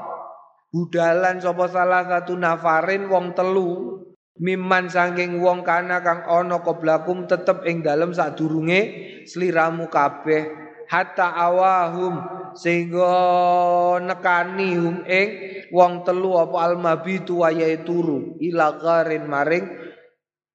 [0.70, 4.00] budalan sapa salah satu nafarin wong telu
[4.40, 8.80] miman saking wong kana kang ana koblakum tetep ing dalem sadurunge
[9.28, 10.48] sliramu kabeh
[10.88, 12.24] hatta awahum
[12.56, 15.28] sehingga nekani hum ing
[15.70, 18.80] wong telu apa almabitu wayahe turu ila
[19.28, 19.89] maring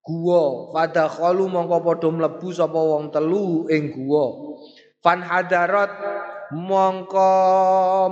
[0.05, 4.53] guwa pada khalu mongko padha mlebu sapa wong telu ing guwa
[5.01, 5.89] fan hadarat
[6.53, 7.29] mongko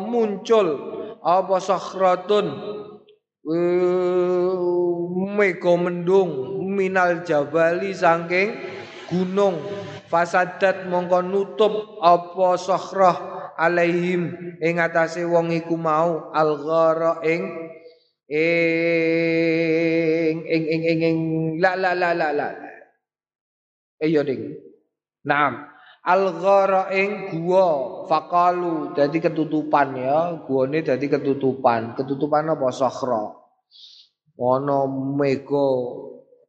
[0.02, 0.68] muncul.
[1.24, 2.52] Apa sakhratun?
[5.34, 6.32] Mega mendung
[6.74, 8.54] minal jabali saking
[9.08, 9.58] gunung.
[10.12, 13.18] Fasadat mongko nutup apa sakhrah
[13.58, 14.36] alaihim.
[14.62, 17.42] Ing atase wong iku mau alghara ing
[18.34, 21.20] ing ing ing ing ing.
[21.62, 22.50] La la la la la.
[24.02, 24.58] Eh, ding.
[25.24, 25.70] Naam.
[26.04, 28.04] Al-ghara ing gua.
[28.10, 28.98] Faqalu.
[28.98, 30.34] Dadi ketutupan ya.
[30.44, 31.96] Guane dadi ketutupan.
[31.96, 32.68] Ketutupan apa?
[32.74, 33.32] Sakhra.
[34.34, 35.70] Ana mega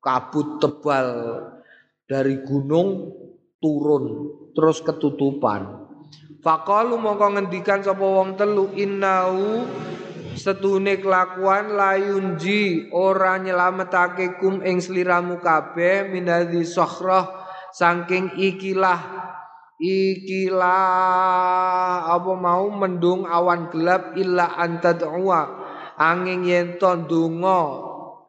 [0.00, 1.08] kabut tebal
[2.08, 3.12] dari gunung
[3.60, 4.32] turun.
[4.56, 5.84] Terus ketutupan.
[6.44, 9.64] Faqalu mongko ngendikan sapa wong telu innau
[10.44, 17.24] setune kelakuan layunji ora nyelametake kum ing sliramu kabeh minadzi sokroh
[17.72, 19.00] saking ikilah
[19.80, 20.84] ikilah
[22.12, 25.64] apa mau mendung awan gelap illa antad'ua
[25.96, 27.80] angin yen donga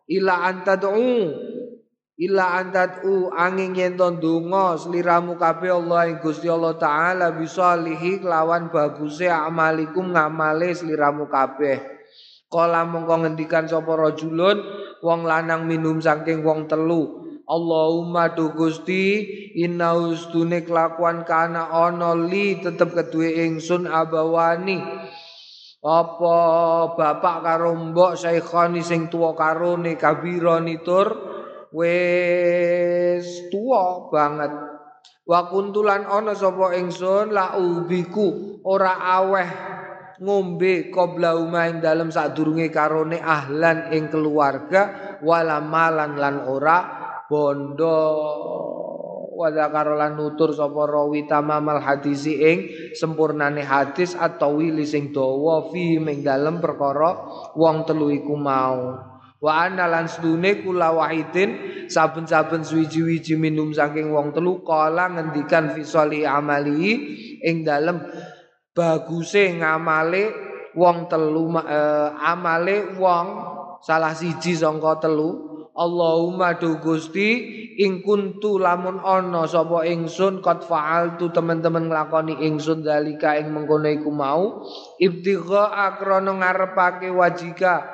[0.08, 1.36] illa antad'u
[2.16, 2.64] Ila
[3.04, 9.28] u angin yen donga sliramu kabeh Allah ing Gusti Allah taala bisa lihi lawan baguse
[9.28, 11.95] amalikum ngamale sliramu kabeh.
[12.46, 14.62] Kala mongko ngendikan sapa rajulun
[15.02, 17.26] wong lanang minum saking wong telu.
[17.46, 19.22] Allahumma du Gusti
[19.54, 24.82] inna ustune kelakuan kana ana li tetep keduwe ingsun abawani.
[25.86, 26.38] Apa
[26.98, 31.14] bapak karo mbok saikhani sing tuwa karone kabirani tur
[31.70, 34.50] wis tua banget
[35.26, 39.75] wa kuntulan ana sapa ingsun la ubiku ora aweh
[40.22, 46.78] ngombe qabla uma ing dalem sadurunge karone ahlan ing keluarga wala malan lan ora
[47.28, 48.00] bondo.
[49.36, 52.58] Wala karolan nutur sapa rawi tamamal hadisi ing
[52.96, 57.20] sempurnane hadis atau wili sing dawa fi ing dalem perkara
[57.52, 58.96] wong telu iku mau.
[59.44, 65.84] Wa ana sedune kula wahidin saben-saben suwiji-wiji minum saking wong telu kala ngendikan fi
[66.24, 66.96] amali
[67.44, 68.00] ing dalem
[68.76, 70.24] baguse ngamale
[70.76, 73.28] wong telu uh, amale wong
[73.80, 75.56] salah siji sangka telu.
[75.76, 77.36] Allahumma du Gusti
[77.84, 84.08] ing kuntu lamun ana sapa ingsun qad fa'altu teman-teman nglakoni ingsun dalika ing mengkono iku
[84.08, 84.64] mau.
[85.04, 87.92] Ibtigha akrana ngarepake wajika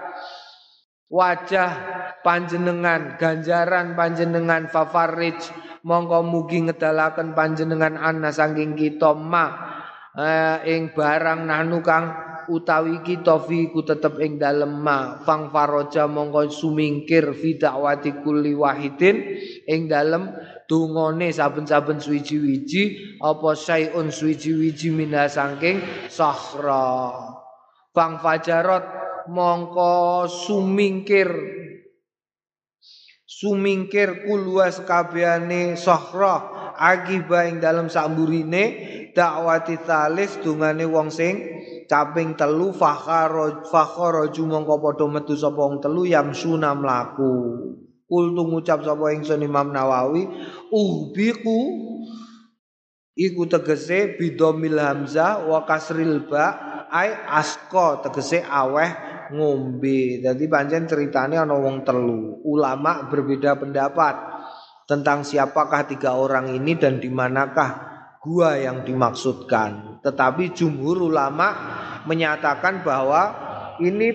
[1.10, 1.72] wajah
[2.22, 5.41] panjenengan ganjaran panjenengan fafarij.
[5.82, 9.46] Mongko mugi ngedalaken panjenengan ana saking kita ma.
[9.50, 9.81] eh,
[10.67, 12.12] ing barang nanu kang
[12.52, 15.24] utawi kita fi ku tetep ing dalem ma.
[15.24, 19.15] Fang faroja mongko sumingkir fi dakwati kulli wahidin.
[19.67, 20.36] Ing dalem
[20.67, 25.80] dungane saben-saben suwiji-wiji apa sayun suwiji-wiji minha saking
[26.12, 27.12] sahra.
[27.95, 28.84] Fang fajarot
[29.32, 31.32] mongko sumingkir
[33.32, 36.45] sumingkir kulwa sekabehane sahra
[36.78, 38.63] akiba ing dalam samburine
[39.13, 41.36] dakwati talis dungane wong sing
[41.91, 47.36] Caping telu fakhara fakharaju mongko padha metu sapa wong telu yamsuna mlaku.
[48.08, 50.24] Kul ngucap sapa ingsun Imam Nawawi
[50.71, 51.60] ubiku
[53.12, 58.91] iku tegese bidomil hamzah wa kasril ba ai asko tegese aweh
[59.36, 60.24] ngombe.
[60.24, 62.39] Jadi pancen ceritane ana wong telu.
[62.47, 64.15] Ulama berbeda pendapat
[64.88, 67.90] tentang siapakah tiga orang ini dan di manakah
[68.22, 69.98] gua yang dimaksudkan.
[70.06, 71.50] Tetapi jumhur ulama
[72.06, 73.34] menyatakan bahwa
[73.82, 74.14] ini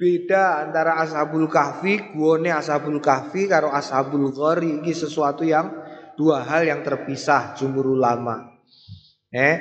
[0.00, 4.80] beda antara ashabul kahfi, guone ashabul kahfi karo ashabul ghori.
[4.80, 5.68] Ini sesuatu yang
[6.16, 8.56] dua hal yang terpisah jumhur ulama.
[9.28, 9.56] Eh,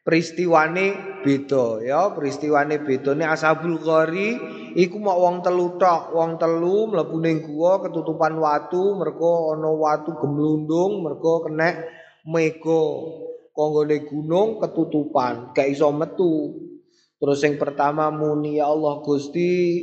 [0.00, 3.12] peristiwane beda ya, peristiwane beda.
[3.12, 4.40] Ini ashabul ghori
[4.72, 10.16] iku mau wong telu tok, wong telu mlebu ning gua ketutupan watu, mergo ana watu
[10.16, 11.95] gemlundung, mergo kenek
[12.26, 12.82] mego
[13.56, 16.52] konggone gunung ketutupan gak iso metu.
[17.16, 19.80] Terus yang pertama muni ya Allah Gusti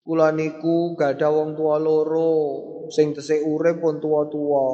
[0.00, 2.34] kula niku gak ada wong tua loro
[2.88, 4.68] sing tesih urip pun tua-tua.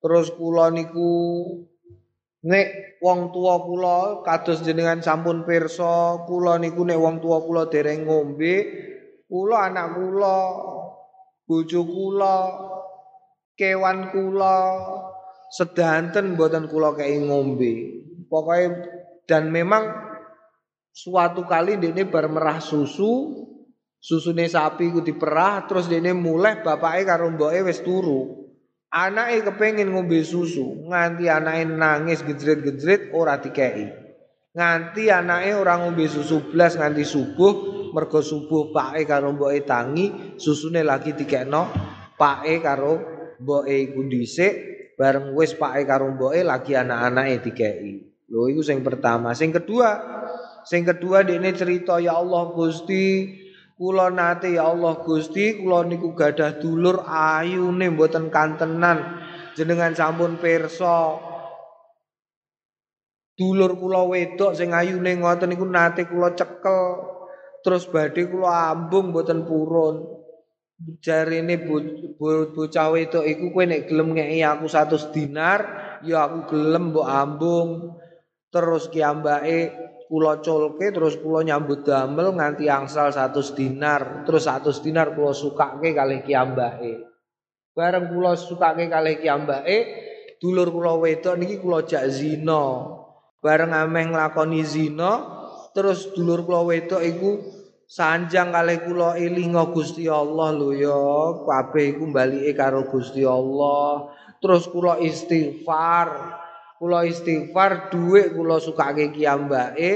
[0.00, 1.44] Terus kula niku
[2.40, 8.08] nek wong tua kula kados jenengan sampun pirsa kula niku nek wong tua kula dereng
[8.08, 8.56] ngombe
[9.28, 10.38] kula anak kula
[11.44, 12.36] bojo kula
[13.60, 14.56] kewan kula
[15.50, 18.00] sedanten buatan kula kei ngombe.
[18.30, 18.86] Pokoknya
[19.26, 19.90] dan memang
[20.94, 23.34] suatu kali ini bermerah susu,
[23.98, 28.38] susune sapi ku diperah terus dene mulai bapake karo mboke wis turu.
[28.90, 33.86] Anake kepengin ngombe susu, nganti anake nangis gejret-gejret ora dikei.
[34.50, 37.54] Nganti anake ora ngombe susu blas nganti subuh,
[37.94, 41.70] mergo subuh pake karo mboke tangi, susune lagi dikekno
[42.18, 42.94] pake karo
[43.38, 47.92] mboke iku dhisik bareng wis pake karo mboke lagi anak-anake dikeki.
[48.28, 49.32] Lho iku sing pertama.
[49.32, 49.96] Sing kedua,
[50.68, 53.32] sing kedua dekne cerita ya Allah Gusti,
[53.80, 59.24] kula nate ya Allah Gusti, kula niku gadah dulur ayune mboten kantenan.
[59.56, 61.16] Jenengan sampun pirsa.
[63.40, 67.08] Dulur kula wedok sing ayune ngoten niku nate kula cekel.
[67.64, 70.19] Terus badhe kula ambung mboten purun.
[71.00, 71.60] Jarine
[72.16, 75.60] bocah wedok iku kowe nek gelem ngeki aku 100 dinar
[76.04, 77.68] ya aku gelem mbok ambung.
[78.50, 79.70] Terus kiambake
[80.10, 84.26] kula culke terus kula nyambut damel nganti angsal 100 dinar.
[84.26, 87.10] Terus 100 dinar kula sukake kalih kiambake
[87.80, 89.76] bareng kula sukake kalih kiambake
[90.36, 92.96] dulur kula wedok niki kula jak zina.
[93.40, 95.12] Bareng ameh nglakoni zina
[95.72, 97.30] terus dulur kula wedok iku
[97.90, 101.02] sanjang kali kula elinga Gusti Allah lho ya
[101.42, 104.14] kabeh iku balike karo Gusti Allah.
[104.38, 106.08] Terus kula istighfar
[106.78, 109.90] kula istighfar dhuwit kula sukake kiambake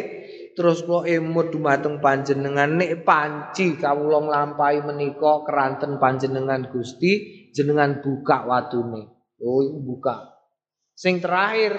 [0.58, 2.82] terus kula emut dumateng panjenengan.
[2.82, 9.06] Nek panci kawula nglampahi menika keranten panjenengan Gusti jenengan buka watune.
[9.38, 10.34] Oh buka.
[10.98, 11.78] Sing terakhir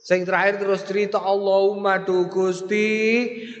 [0.00, 2.88] Sing terakhir terus cerita Allahumma do Gusti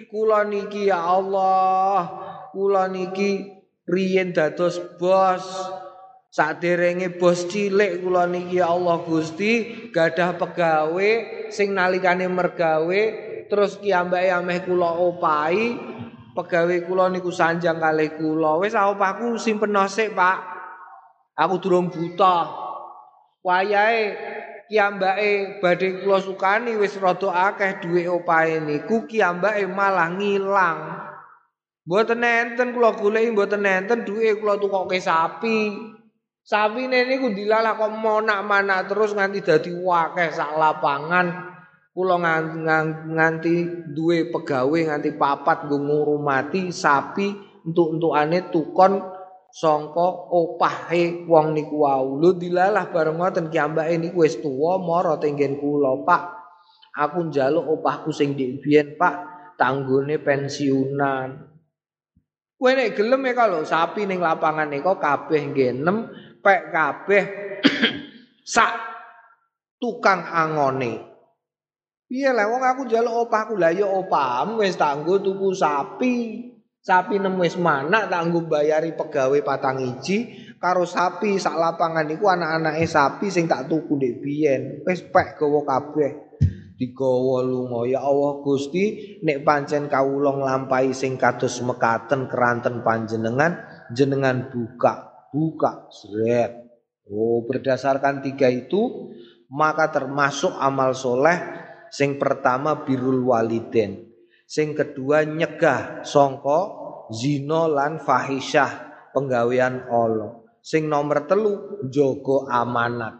[0.08, 2.08] kula niki ya Allah
[2.56, 5.44] kula niki riyen dados bos.
[6.30, 11.10] Saderenge bos cilik kula niki ya Allah Gusti gadah pegawe
[11.52, 13.02] sing nalikane mergawe
[13.50, 15.76] terus kiambake ameh kula opahi
[16.32, 18.64] pegawai kula niku sanjang kalih kula.
[18.64, 20.38] Wis opahku simpen sik Pak.
[21.36, 22.48] Aku durung buta.
[23.40, 24.29] Wayahe
[24.70, 30.80] kiambake badhe kula sukani wis rada akeh dhuwit opahe niku kiambake malah ngilang
[31.82, 35.90] mboten enten kula goleki mboten enten dhuwit kula tukoke sapi
[36.40, 41.26] Sapine niku dilalah kok monak-manak terus nganti dadi wakeh sak lapangan.
[41.94, 43.54] Kula nganti
[43.94, 47.26] duwe pegawai nganti papat nggo ngurumati sapi
[47.66, 48.98] entuk-entukane tukon
[49.50, 52.18] sangka opahe wong niku wau.
[52.18, 56.22] Lho dilalah bareng ngoten ki ambake niku wis tuwa mara tenggen kula, Pak.
[56.90, 59.14] Aku njaluk opahku sing dik biyen, Pak,
[59.54, 61.50] tanggone pensiunan.
[62.60, 65.80] Kowe nek gelem ya kalau sapi ning lapangan niku kabeh nggih
[66.44, 67.24] pek kabeh
[68.54, 68.72] sak
[69.80, 71.08] tukang angone.
[72.10, 76.16] Piye lah wong aku njaluk opahku lah ya opahmu wis tanggo tuku sapi.
[76.80, 82.88] Sapi nem wis manak tanggo bayari pegawai patang iji karo sapi sak lapangan iku anak-anake
[82.88, 84.62] sapi sing tak tuku ndek biyen.
[84.88, 86.40] Wis pek gawa kabeh.
[86.80, 93.60] Digawa lunga ya Allah Gusti nek pancen kawula nglampahi sing kados mekaten keranten panjenengan
[93.92, 96.64] jenengan buka buka seret.
[97.10, 99.12] Oh, berdasarkan tiga itu
[99.52, 101.36] maka termasuk amal soleh
[101.90, 104.09] sing pertama birul waliden,
[104.50, 106.58] sing kedua nyegah songko
[107.14, 108.70] zino lan fahisyah
[109.14, 110.42] penggawean Allah.
[110.58, 113.14] Sing nomor telu jogo amanat.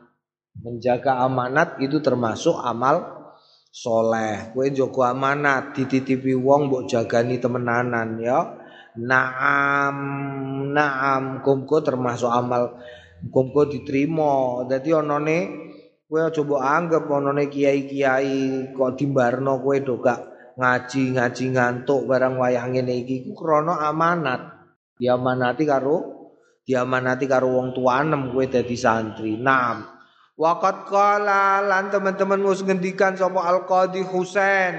[0.59, 3.31] Menjaga amanat itu termasuk amal
[3.71, 4.51] soleh.
[4.51, 8.59] Kue jogo amanat dititipi wong mbok jagani temenanan ya.
[8.91, 9.97] Naam,
[10.75, 12.75] naam, kumko termasuk amal
[13.31, 14.67] kumko diterima.
[14.67, 15.39] Dadi onone
[16.11, 20.30] kowe coba anggap onone kiai-kiai kok dimbarno kowe do gak
[20.61, 24.61] ngaji-ngaji ngantuk barang wayang ngene iki ku krana amanat.
[25.01, 25.97] Diamanati karo
[26.69, 29.41] diamanati karo wong tuanem kowe dadi santri.
[29.41, 29.89] Naam.
[30.37, 34.73] Waqat qala lan teman-teman mus ngendikan sapa Al-Qadhi Husain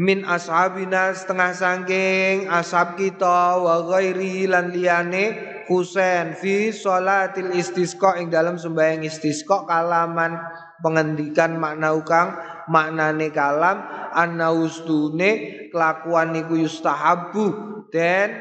[0.00, 5.36] min ashabina setengah sangking ashab kita wa ghairi lan liyane
[5.68, 10.40] Husain fi salatil istisqa ing dalam sembahyang istisqa kalaman
[10.80, 12.34] pengendikan makna ukang
[12.72, 15.30] maknane kalam annaustune
[15.70, 17.46] kelakuan niku yustahabu
[17.90, 18.34] dan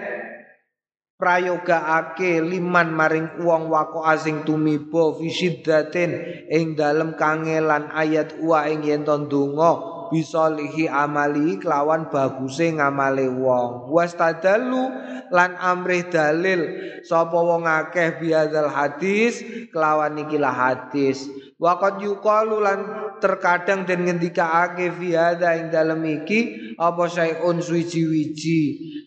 [1.20, 6.12] prayogaake liman maring wong wako asing tumiba fi syiddatin
[6.48, 13.90] ing dalem kangelan ayat wa ing yen donga bisa lihi amali kelawan baguse ngamale wong.
[13.90, 14.90] Wastadalu
[15.30, 16.62] lan amrih dalil
[17.06, 21.30] sapa wong akeh biadzal hadis kelawan ikilah hadis.
[21.60, 22.80] Waqat yuqalu lan
[23.20, 28.62] terkadang den ngendikaake fi hadza ing dalem iki apa sayun suwi-wiji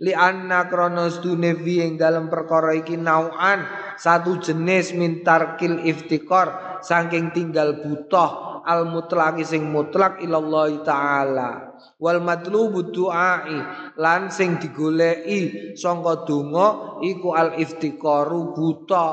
[0.04, 3.64] li anna kronos dune fi ing dalem perkara iki nauan
[3.96, 6.52] satu jenis mintarkil iftikor
[6.84, 11.50] saking tinggal butuh al mutlaqi sing mutlak ilallah taala.
[11.98, 13.58] Wal matlubu du'ai
[13.98, 19.10] lan sing digoleki sangka donga iku al iftiqaru buta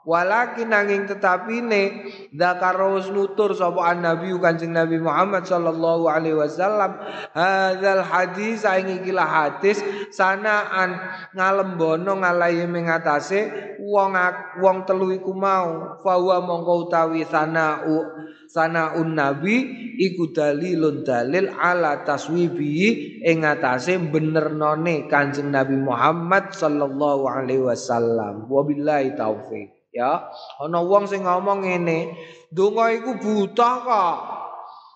[0.00, 1.84] Walakin nanging tetapi ne
[2.32, 6.96] Dakarus nutur sapa nabi kanjeng Nabi Muhammad sallallahu alaihi wasallam
[7.36, 10.96] hadzal hadis saing ikilah hadis sanaan
[11.36, 14.16] ngalembono ngalahi mengatase wong
[14.64, 18.00] wong telu iku mau fawa mongko utawi sanau
[18.48, 19.68] sanaun nabi
[20.00, 28.48] iku dalilun dalil ala taswibi ing atase benernone kanjeng Nabi Muhammad sallallahu alaihi wasallam.
[28.48, 30.30] Wabillahi taufik ya
[30.62, 32.14] ana wong sing ngomong ngene
[32.50, 34.18] donga iku buta kok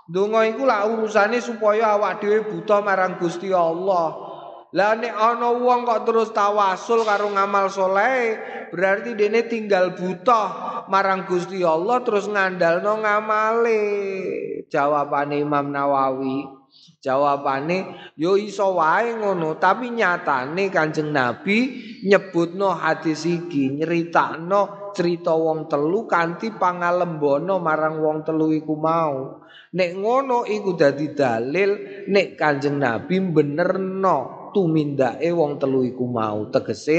[0.09, 4.37] donga iku lah urusane supaya awak dhewe buta marang Gusti Allah.
[4.75, 8.37] Lah nek ana wong kok terus tawasul karo ngamal soleh
[8.75, 10.43] berarti dene tinggal buta
[10.91, 13.83] marang Gusti Allah terus ngandalno ngamale.
[14.67, 16.43] Jawabane Imam Nawawi.
[16.99, 25.67] Jawabane yo iso wae ngono, tapi nyatane Kanjeng Nabi nyebutno hadis iki, nyeritakno cerita wong
[25.67, 29.43] telu kanthi pangalembono marang wong telu iku mau.
[29.75, 31.71] Nek ngono iku dadi dalil
[32.07, 36.47] nek Kanjeng Nabi benerno tumindake wong telu iku mau.
[36.49, 36.99] Tegese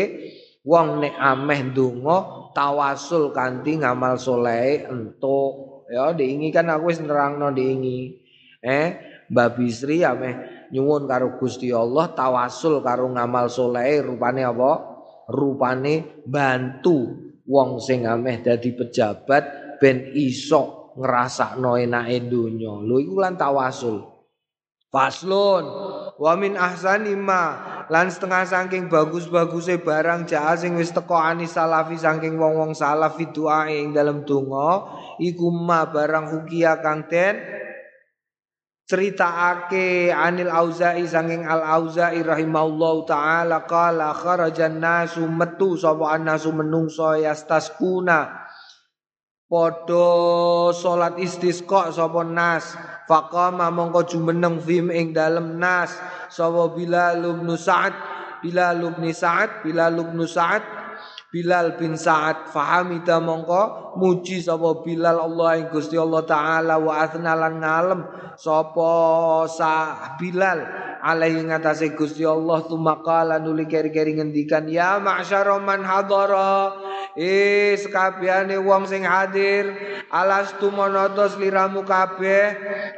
[0.68, 5.88] wong nek ameh ndonga tawasul kanthi ngamal soleh entuk.
[5.88, 8.20] Ya diingi kan aku wis nerangno diingi.
[8.60, 8.88] Eh
[9.32, 14.72] Mbak Bisri ameh nyuwun karo Gusti Allah tawasul karo ngamal soleh rupane apa?
[15.26, 22.74] Rupane bantu wong sing ameh dadi pejabat ben iso ngrasakno enake donya.
[22.82, 24.02] Lho iku lan tawasul.
[24.90, 25.66] Faslun
[26.16, 27.44] wa min ahsani ma
[27.92, 33.68] lan setengah saking bagus-baguse barang jaa sing wis teko ani salafi saking wong-wong salaf doa
[33.68, 34.88] ing dalam donga
[35.20, 37.55] iku ma barang hukia kang den
[38.86, 47.18] ake anil Auza'i saking Al Auza'i rahimahullahu taala qala kharajan nasu metu sapa nasu menungso
[47.18, 48.46] yastaskuna.
[49.50, 52.78] Podo salat istisqa sapa nas
[53.10, 55.94] faqama mongko jumeneng fim ing dalem nas
[56.30, 57.94] sapa Bilal bin Sa'ad
[58.42, 60.62] Bilal bin Sa'ad Bilal bin Sa'ad
[61.36, 67.60] Bilal bin Sa'ad fahamida mongko muji sapa Bilal Allah ing Gusti Allah taala wa athnalan
[67.60, 68.08] ngalem
[68.40, 70.64] sapa sa Bilal
[71.04, 76.72] alaihi ngatasé Gusti Allah tumaqala nuli keri-keri ngendikan ya ma'syara man hadara
[77.20, 79.72] Eh sekabehane wong sing hadir
[80.12, 82.44] alastu monoto sliramu kabeh?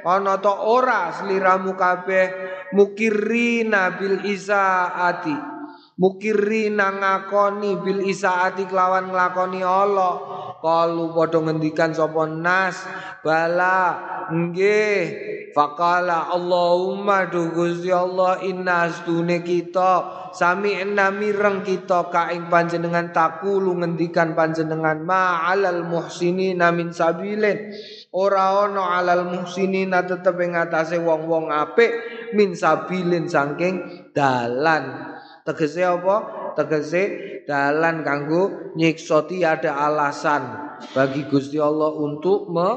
[0.02, 2.26] Ana ora sliramu kabeh?
[2.74, 5.57] Mukirina bil isaati
[5.98, 10.46] mukirina ngakoni bil isaati kelawan nglakoni Allah.
[10.58, 12.82] Kalu padha ngendikan sapa nas?
[13.22, 13.82] Bala
[14.30, 15.36] nggih.
[15.58, 23.74] Fakala Allahumma du Gusti Allah inna astune kita sami mireng kita ka ing panjenengan takulu
[23.74, 27.74] ngendikan panjenengan ma alal muhsinina min sabilin.
[28.14, 30.54] Ora ana alal muhsinina tetep ing
[31.02, 31.90] wong-wong apik
[32.38, 35.17] min sabilin saking dalan
[35.48, 36.16] tegese apa
[36.60, 37.04] tegese
[37.48, 40.44] dalan kanggo nyiksa ada alasan
[40.92, 42.70] bagi Gusti Allah untuk me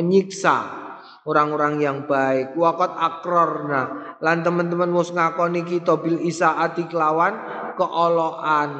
[0.00, 0.56] menyiksa
[1.26, 2.56] orang-orang yang baik.
[2.56, 3.82] Wakat akrorna
[4.24, 7.36] lan teman-teman mus ngakoni kita bil isaati kelawan
[7.76, 8.70] keoloan,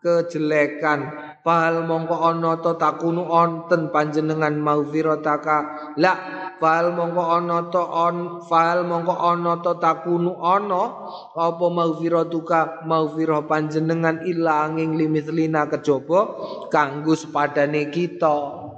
[0.00, 1.27] kejelekan.
[1.48, 6.12] Fahal mongko ono to takunu onten panjenengan maufirotaka la
[6.60, 10.92] fal mongko ana to on fal mongko ana to takunu ana?
[11.32, 16.36] Apa maghfiratuka maghfirah panjenengan ilanging limithlina kejaba
[16.68, 18.68] kanggo sepadane kita.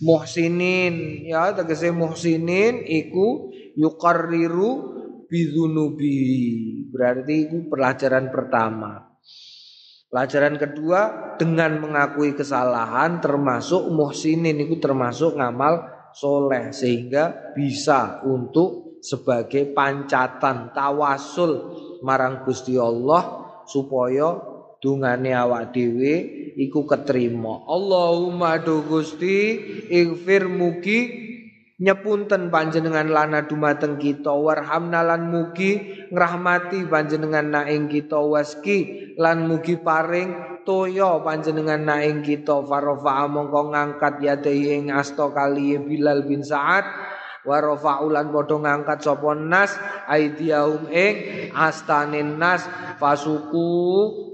[0.00, 4.96] Muhsinin ya tegese muhsinin iku yuqarriru
[5.28, 6.16] bidzunubi
[6.88, 9.15] berarti itu pelajaran pertama
[10.06, 15.82] Pelajaran kedua dengan mengakui kesalahan termasuk muhsinin itu termasuk ngamal
[16.14, 21.74] soleh sehingga bisa untuk sebagai pancatan tawasul
[22.06, 24.38] marang Gusti Allah supaya
[24.78, 26.14] dungane awak dhewe
[26.54, 27.66] iku ketrima.
[27.66, 29.58] Allahumma do Gusti
[29.90, 31.25] ighfir mugi
[31.76, 34.32] nyepunten panjenengan lana dumateng kita.
[34.32, 38.16] Warhamna lan mugi ngrahmati panjenengan naing kita.
[38.16, 42.64] Waski lan mugi paring toya panjenengan naing kita.
[42.64, 47.16] Farofa mongko ngangkat yadehi ing asta kali Bilal bin Sa'ad
[47.46, 49.72] wa rafa'ulan padha ngangkat sapa nas
[50.10, 51.14] aidiahum ing
[51.54, 52.66] astanin nas.
[52.98, 53.70] Fasuku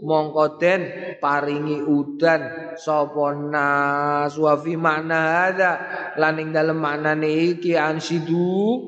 [0.00, 0.80] mongko den
[1.20, 4.32] paringi udan sapa nas.
[4.40, 5.72] Wa fi makna hadza
[6.16, 8.80] lan ing dalem maknane iki ansidu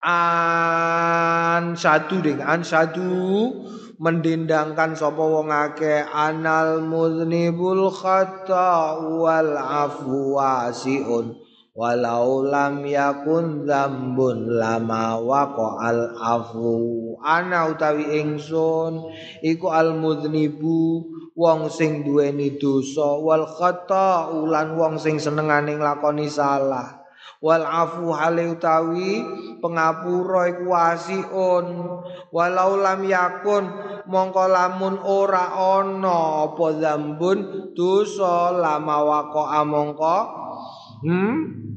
[0.00, 3.12] an satu ding an satu
[4.00, 11.36] mendendangkan sapa wong akeh anal muznibul khata wal afwa wasiun
[11.80, 17.16] walau lam yakun zambun lama waqo al afu.
[17.24, 19.08] Ana utawi ingsun
[19.40, 27.00] iku al mudnibu wong sing duweni dosa wal khata ulan wong sing senengane nglakoni salah.
[27.40, 29.24] Wal afu hale utawi
[29.64, 31.66] pengapura iku wasiun.
[32.28, 33.64] Walau lam yakun
[34.04, 40.18] mongko lamun ora ana apa zambun dosa lama waqo amongko
[41.08, 41.08] hmm?
[41.08, 41.69] Mm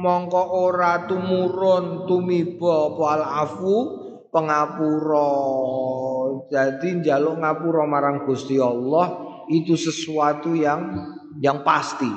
[0.00, 3.76] mongko ora tumurun tumiba apa afu
[4.30, 5.32] pengapura.
[6.50, 9.18] Jadi njaluk ngapura marang Gusti Allah
[9.50, 10.94] itu sesuatu yang
[11.42, 12.10] yang pasti.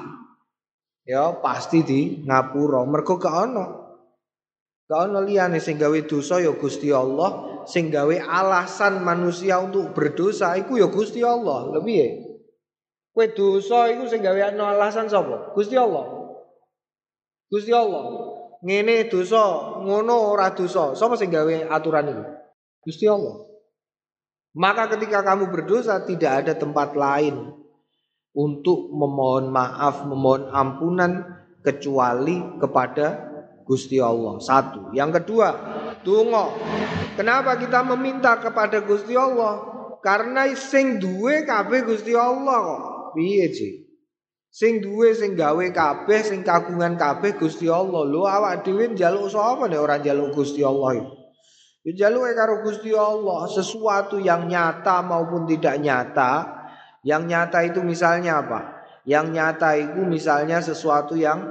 [1.03, 2.87] Ya, pasti di ngapura.
[2.87, 3.65] Mergo gak ono.
[4.87, 10.55] Gak ono liyane sing gawe dosa ya Gusti Allah, sing gawe alasan manusia untuk berdosa
[10.55, 11.75] iku ya Gusti Allah.
[11.75, 12.07] Lebih ya.
[13.13, 15.51] Kowe dosa iku sing gawe alasan sapa?
[15.51, 16.22] Gusti Allah.
[17.47, 18.03] Gusti Allah.
[18.63, 20.95] Ngene dosa, ngono ora dosa.
[20.95, 22.23] Sapa sing gawe aturan itu?
[22.83, 23.43] Gusti Allah.
[24.53, 27.51] Maka ketika kamu berdosa tidak ada tempat lain
[28.31, 31.25] untuk memohon maaf, memohon ampunan
[31.59, 33.33] kecuali kepada
[33.67, 34.39] Gusti Allah.
[34.39, 34.91] Satu.
[34.95, 35.49] Yang kedua,
[36.03, 36.55] tunggu.
[37.15, 39.63] Kenapa kita meminta kepada Gusti Allah?
[40.03, 42.81] Karena sing duwe kabeh Gusti Allah kok.
[43.15, 43.82] Piye sih?
[44.53, 48.05] Sing duwe sing gawe kabeh sing kagungan kabeh Gusti Allah.
[48.05, 51.09] Lho awak dhewe njaluk sapa nek ora njaluk Gusti Allah?
[51.81, 56.61] Ya njaluk karo Gusti Allah sesuatu yang nyata maupun tidak nyata.
[57.01, 58.85] Yang nyata itu misalnya apa?
[59.09, 61.49] Yang nyata itu misalnya sesuatu yang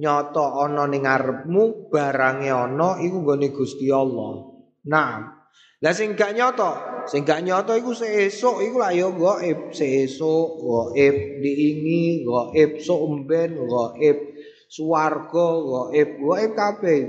[0.00, 4.56] nyoto ana ning ngarepmu, barange ana iku nggone Gusti Allah.
[4.88, 5.37] Nah,
[5.78, 11.16] lah sing gak nyoto Sing gak nyoto iku sesuk iku lah ya gaib, sesuk gaib
[11.40, 14.36] diingi, gaib sok umben, gaib
[14.68, 15.48] swarga,
[15.88, 17.00] gaib, gaib kabeh.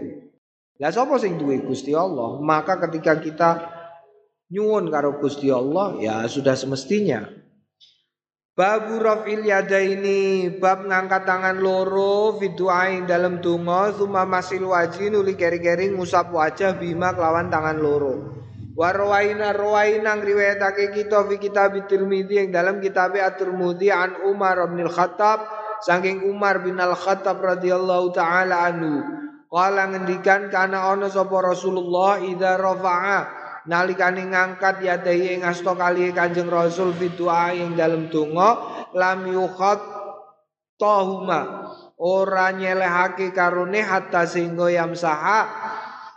[0.79, 2.39] Lah sapa sing duwe Gusti Allah?
[2.39, 3.49] Maka ketika kita
[4.55, 7.27] nyuwun karo Gusti Allah ya sudah semestinya
[8.55, 15.39] Babu rafil yada ini bab ngangkat tangan loro fiduain dalam donga suma masil wajin uli
[15.39, 18.38] keri-keri ngusap wajah bima kelawan tangan loro.
[18.79, 25.43] Warwaina rawaina ngriwayatake kita fi kitab Tirmidzi yang dalam kitab At-Tirmidzi an Umar bin Al-Khattab
[25.83, 29.03] saking Umar bin Al-Khattab radhiyallahu taala anhu.
[29.51, 33.19] Kala ngendikan kana ana sapa Rasulullah idza rafa'a?
[33.67, 38.63] Nalikane ngangkat yadahi ing asta kali Kanjeng Rasul fi doa ing dalem donga
[38.95, 39.83] lam yukhat
[40.79, 41.67] tahuma.
[41.99, 45.67] Ora nyelehake karone hatta sehingga yamsaha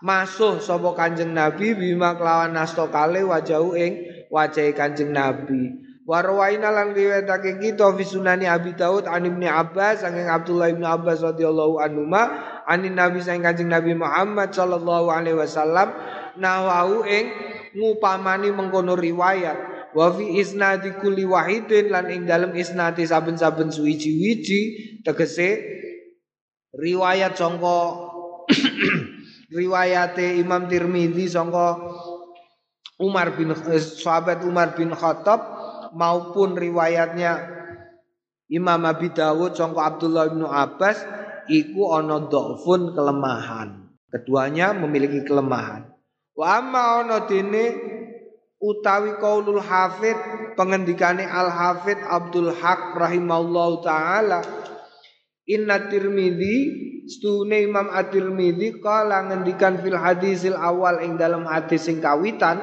[0.03, 3.93] masuh sapa Kanjeng Nabi bima kelawan nasto kale wajahu ing
[4.29, 5.79] wajahe Kanjeng Nabi.
[6.03, 11.23] Warwaina lan riwayatake kita fi sunani Abi Daud an Ibnu Abbas saking Abdullah Ibnu Abbas
[11.23, 12.27] radhiyallahu anhu ma
[12.67, 15.95] anin Nabi saking Kanjeng Nabi Muhammad sallallahu alaihi wasallam
[16.35, 17.31] nawahu ing
[17.79, 24.61] ngupamani mengkono riwayat wa fi isnadi kulli wahidin lan ing dalem isnadi saben-saben suwiji-wiji
[25.07, 25.63] tegese
[26.75, 28.11] riwayat sangka
[29.53, 31.77] riwayate Imam Tirmidzi sangka
[32.99, 35.41] Umar bin eh, sahabat Umar bin Khattab
[35.93, 37.61] maupun riwayatnya
[38.49, 41.01] Imam Abi Dawud sangka Abdullah bin Abbas
[41.49, 43.93] iku ana dhafun kelemahan.
[44.13, 45.89] Keduanya memiliki kelemahan.
[46.37, 47.65] Wa amma ana dene
[48.61, 50.15] utawi qaulul hafid
[50.55, 54.45] pengendikane al hafid Abdul Haq rahimallahu taala
[55.47, 62.63] inna tirmidzi Stune Imam At-Tirmidzi kala ngendikan fil hadisil awal ing dalam hadis sing kawitan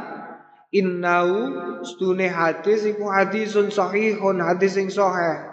[0.71, 1.51] innau
[1.83, 5.43] stune hadis iku hadisun sahihun hadis sing sahih.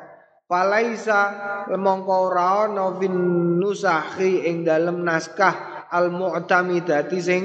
[0.46, 1.34] Falaisa
[1.66, 3.10] lemongko ora ana fin
[3.58, 7.42] nusahi ing dalam naskah al mu'tamidati sing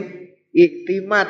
[0.54, 1.26] iktimat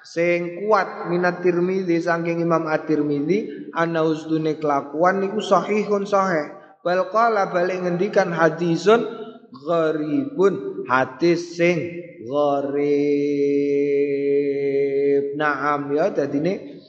[0.00, 7.52] sing kuat minat Tirmidzi saking Imam At-Tirmidzi ana usdune kelakuan niku sahihun sahih bal qala
[7.52, 9.04] balik ngendikan hadisun
[9.52, 10.84] gharibun.
[10.88, 11.78] Hadis sing
[12.26, 12.90] gharib.
[15.38, 16.80] Naam ya dadine.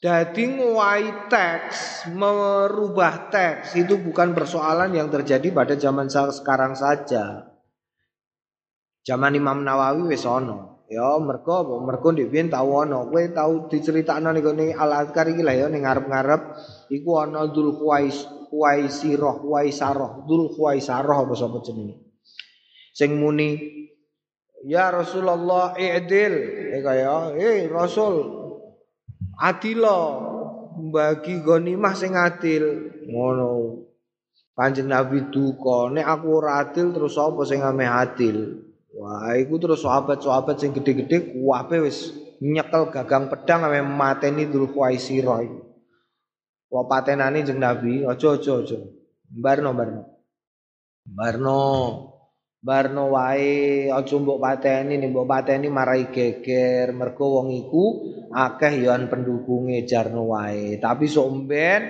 [0.00, 7.52] Dadi nguai teks merubah teks itu bukan persoalan yang terjadi pada zaman sekarang saja.
[9.04, 10.24] Zaman Imam Nawawi wis
[10.90, 13.12] ya mergo apa mergo ndek biyen tau ono.
[13.12, 16.56] Kowe tau diceritakno ning Al Azkar iki lah ya ning ngarep-ngarep.
[16.88, 22.02] Iku ana Dzul Khuwais Huwaisirah, Huwaisarah, Dzul Huwaisarah apa sapa jenenge.
[22.90, 23.80] Sing muni
[24.60, 26.36] Ya Rasulullah i'dil
[26.76, 28.28] eh kaya eh Rasul
[29.40, 30.20] adila
[30.92, 33.80] bagi ghanimah sing adil ngono.
[34.52, 38.68] Kanjeng Nabi duka nek aku ora adil terus sapa sing ame adil?
[38.92, 42.12] Wah, iku terus sahabat-sahabat sing gede-gede kuwabe wis
[42.44, 45.40] nyekel gagang pedang ame mateni Dzul Huwaisirah.
[46.70, 48.78] Wa patenane jeng Nabi, aja aja aja.
[49.26, 50.02] Barno barno.
[51.02, 51.62] Barno.
[52.60, 57.84] Barno wae aja mbok pateni nih mbok pateni marai geger mergo wong iku
[58.36, 60.76] akeh yoan pendukunge jarno wae.
[60.76, 61.80] Tapi sok mben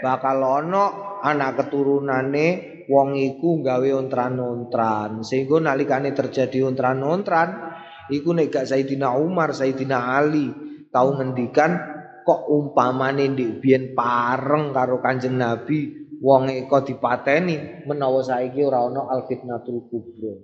[0.00, 0.84] bakal ana
[1.26, 2.46] anak keturunane
[2.86, 5.26] wong iku gawe ontran-ontran.
[5.26, 7.74] Sehingga nalikane terjadi ontran-ontran
[8.14, 10.46] iku nek gak Sayyidina Umar, Sayyidina Ali
[10.94, 11.99] tau ngendikan
[12.30, 15.90] kok umpamane ndik biyen pareng karo Kanjeng Nabi
[16.22, 20.38] wong eko dipateni menawa saiki ora ana al fitnatul kubra.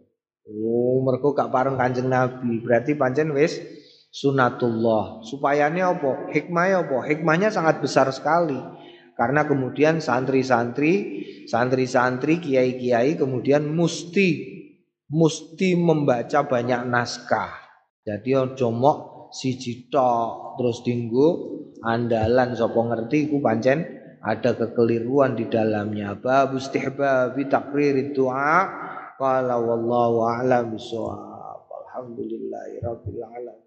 [0.50, 3.62] Oh, mergo gak pareng Kanjeng Nabi, berarti pancen wis
[4.10, 5.22] sunatullah.
[5.22, 6.34] Supayane apa?
[6.34, 7.06] Hikmahnya apa?
[7.06, 8.58] Hikmahnya sangat besar sekali.
[9.14, 14.58] Karena kemudian santri-santri, santri-santri, kiai-kiai kemudian mesti
[15.06, 17.50] mesti membaca banyak naskah.
[18.06, 18.98] Jadi ojo mok
[19.34, 23.84] siji terus dinggo andalan sapa ngerti iku pancen
[24.24, 26.16] ada kekeliruan di dalamnya.
[26.18, 28.66] Bab istihbab takrir doa
[29.20, 31.64] qala wallahu a'lam bissawab.
[31.70, 33.64] Alhamdulillahirabbil alamin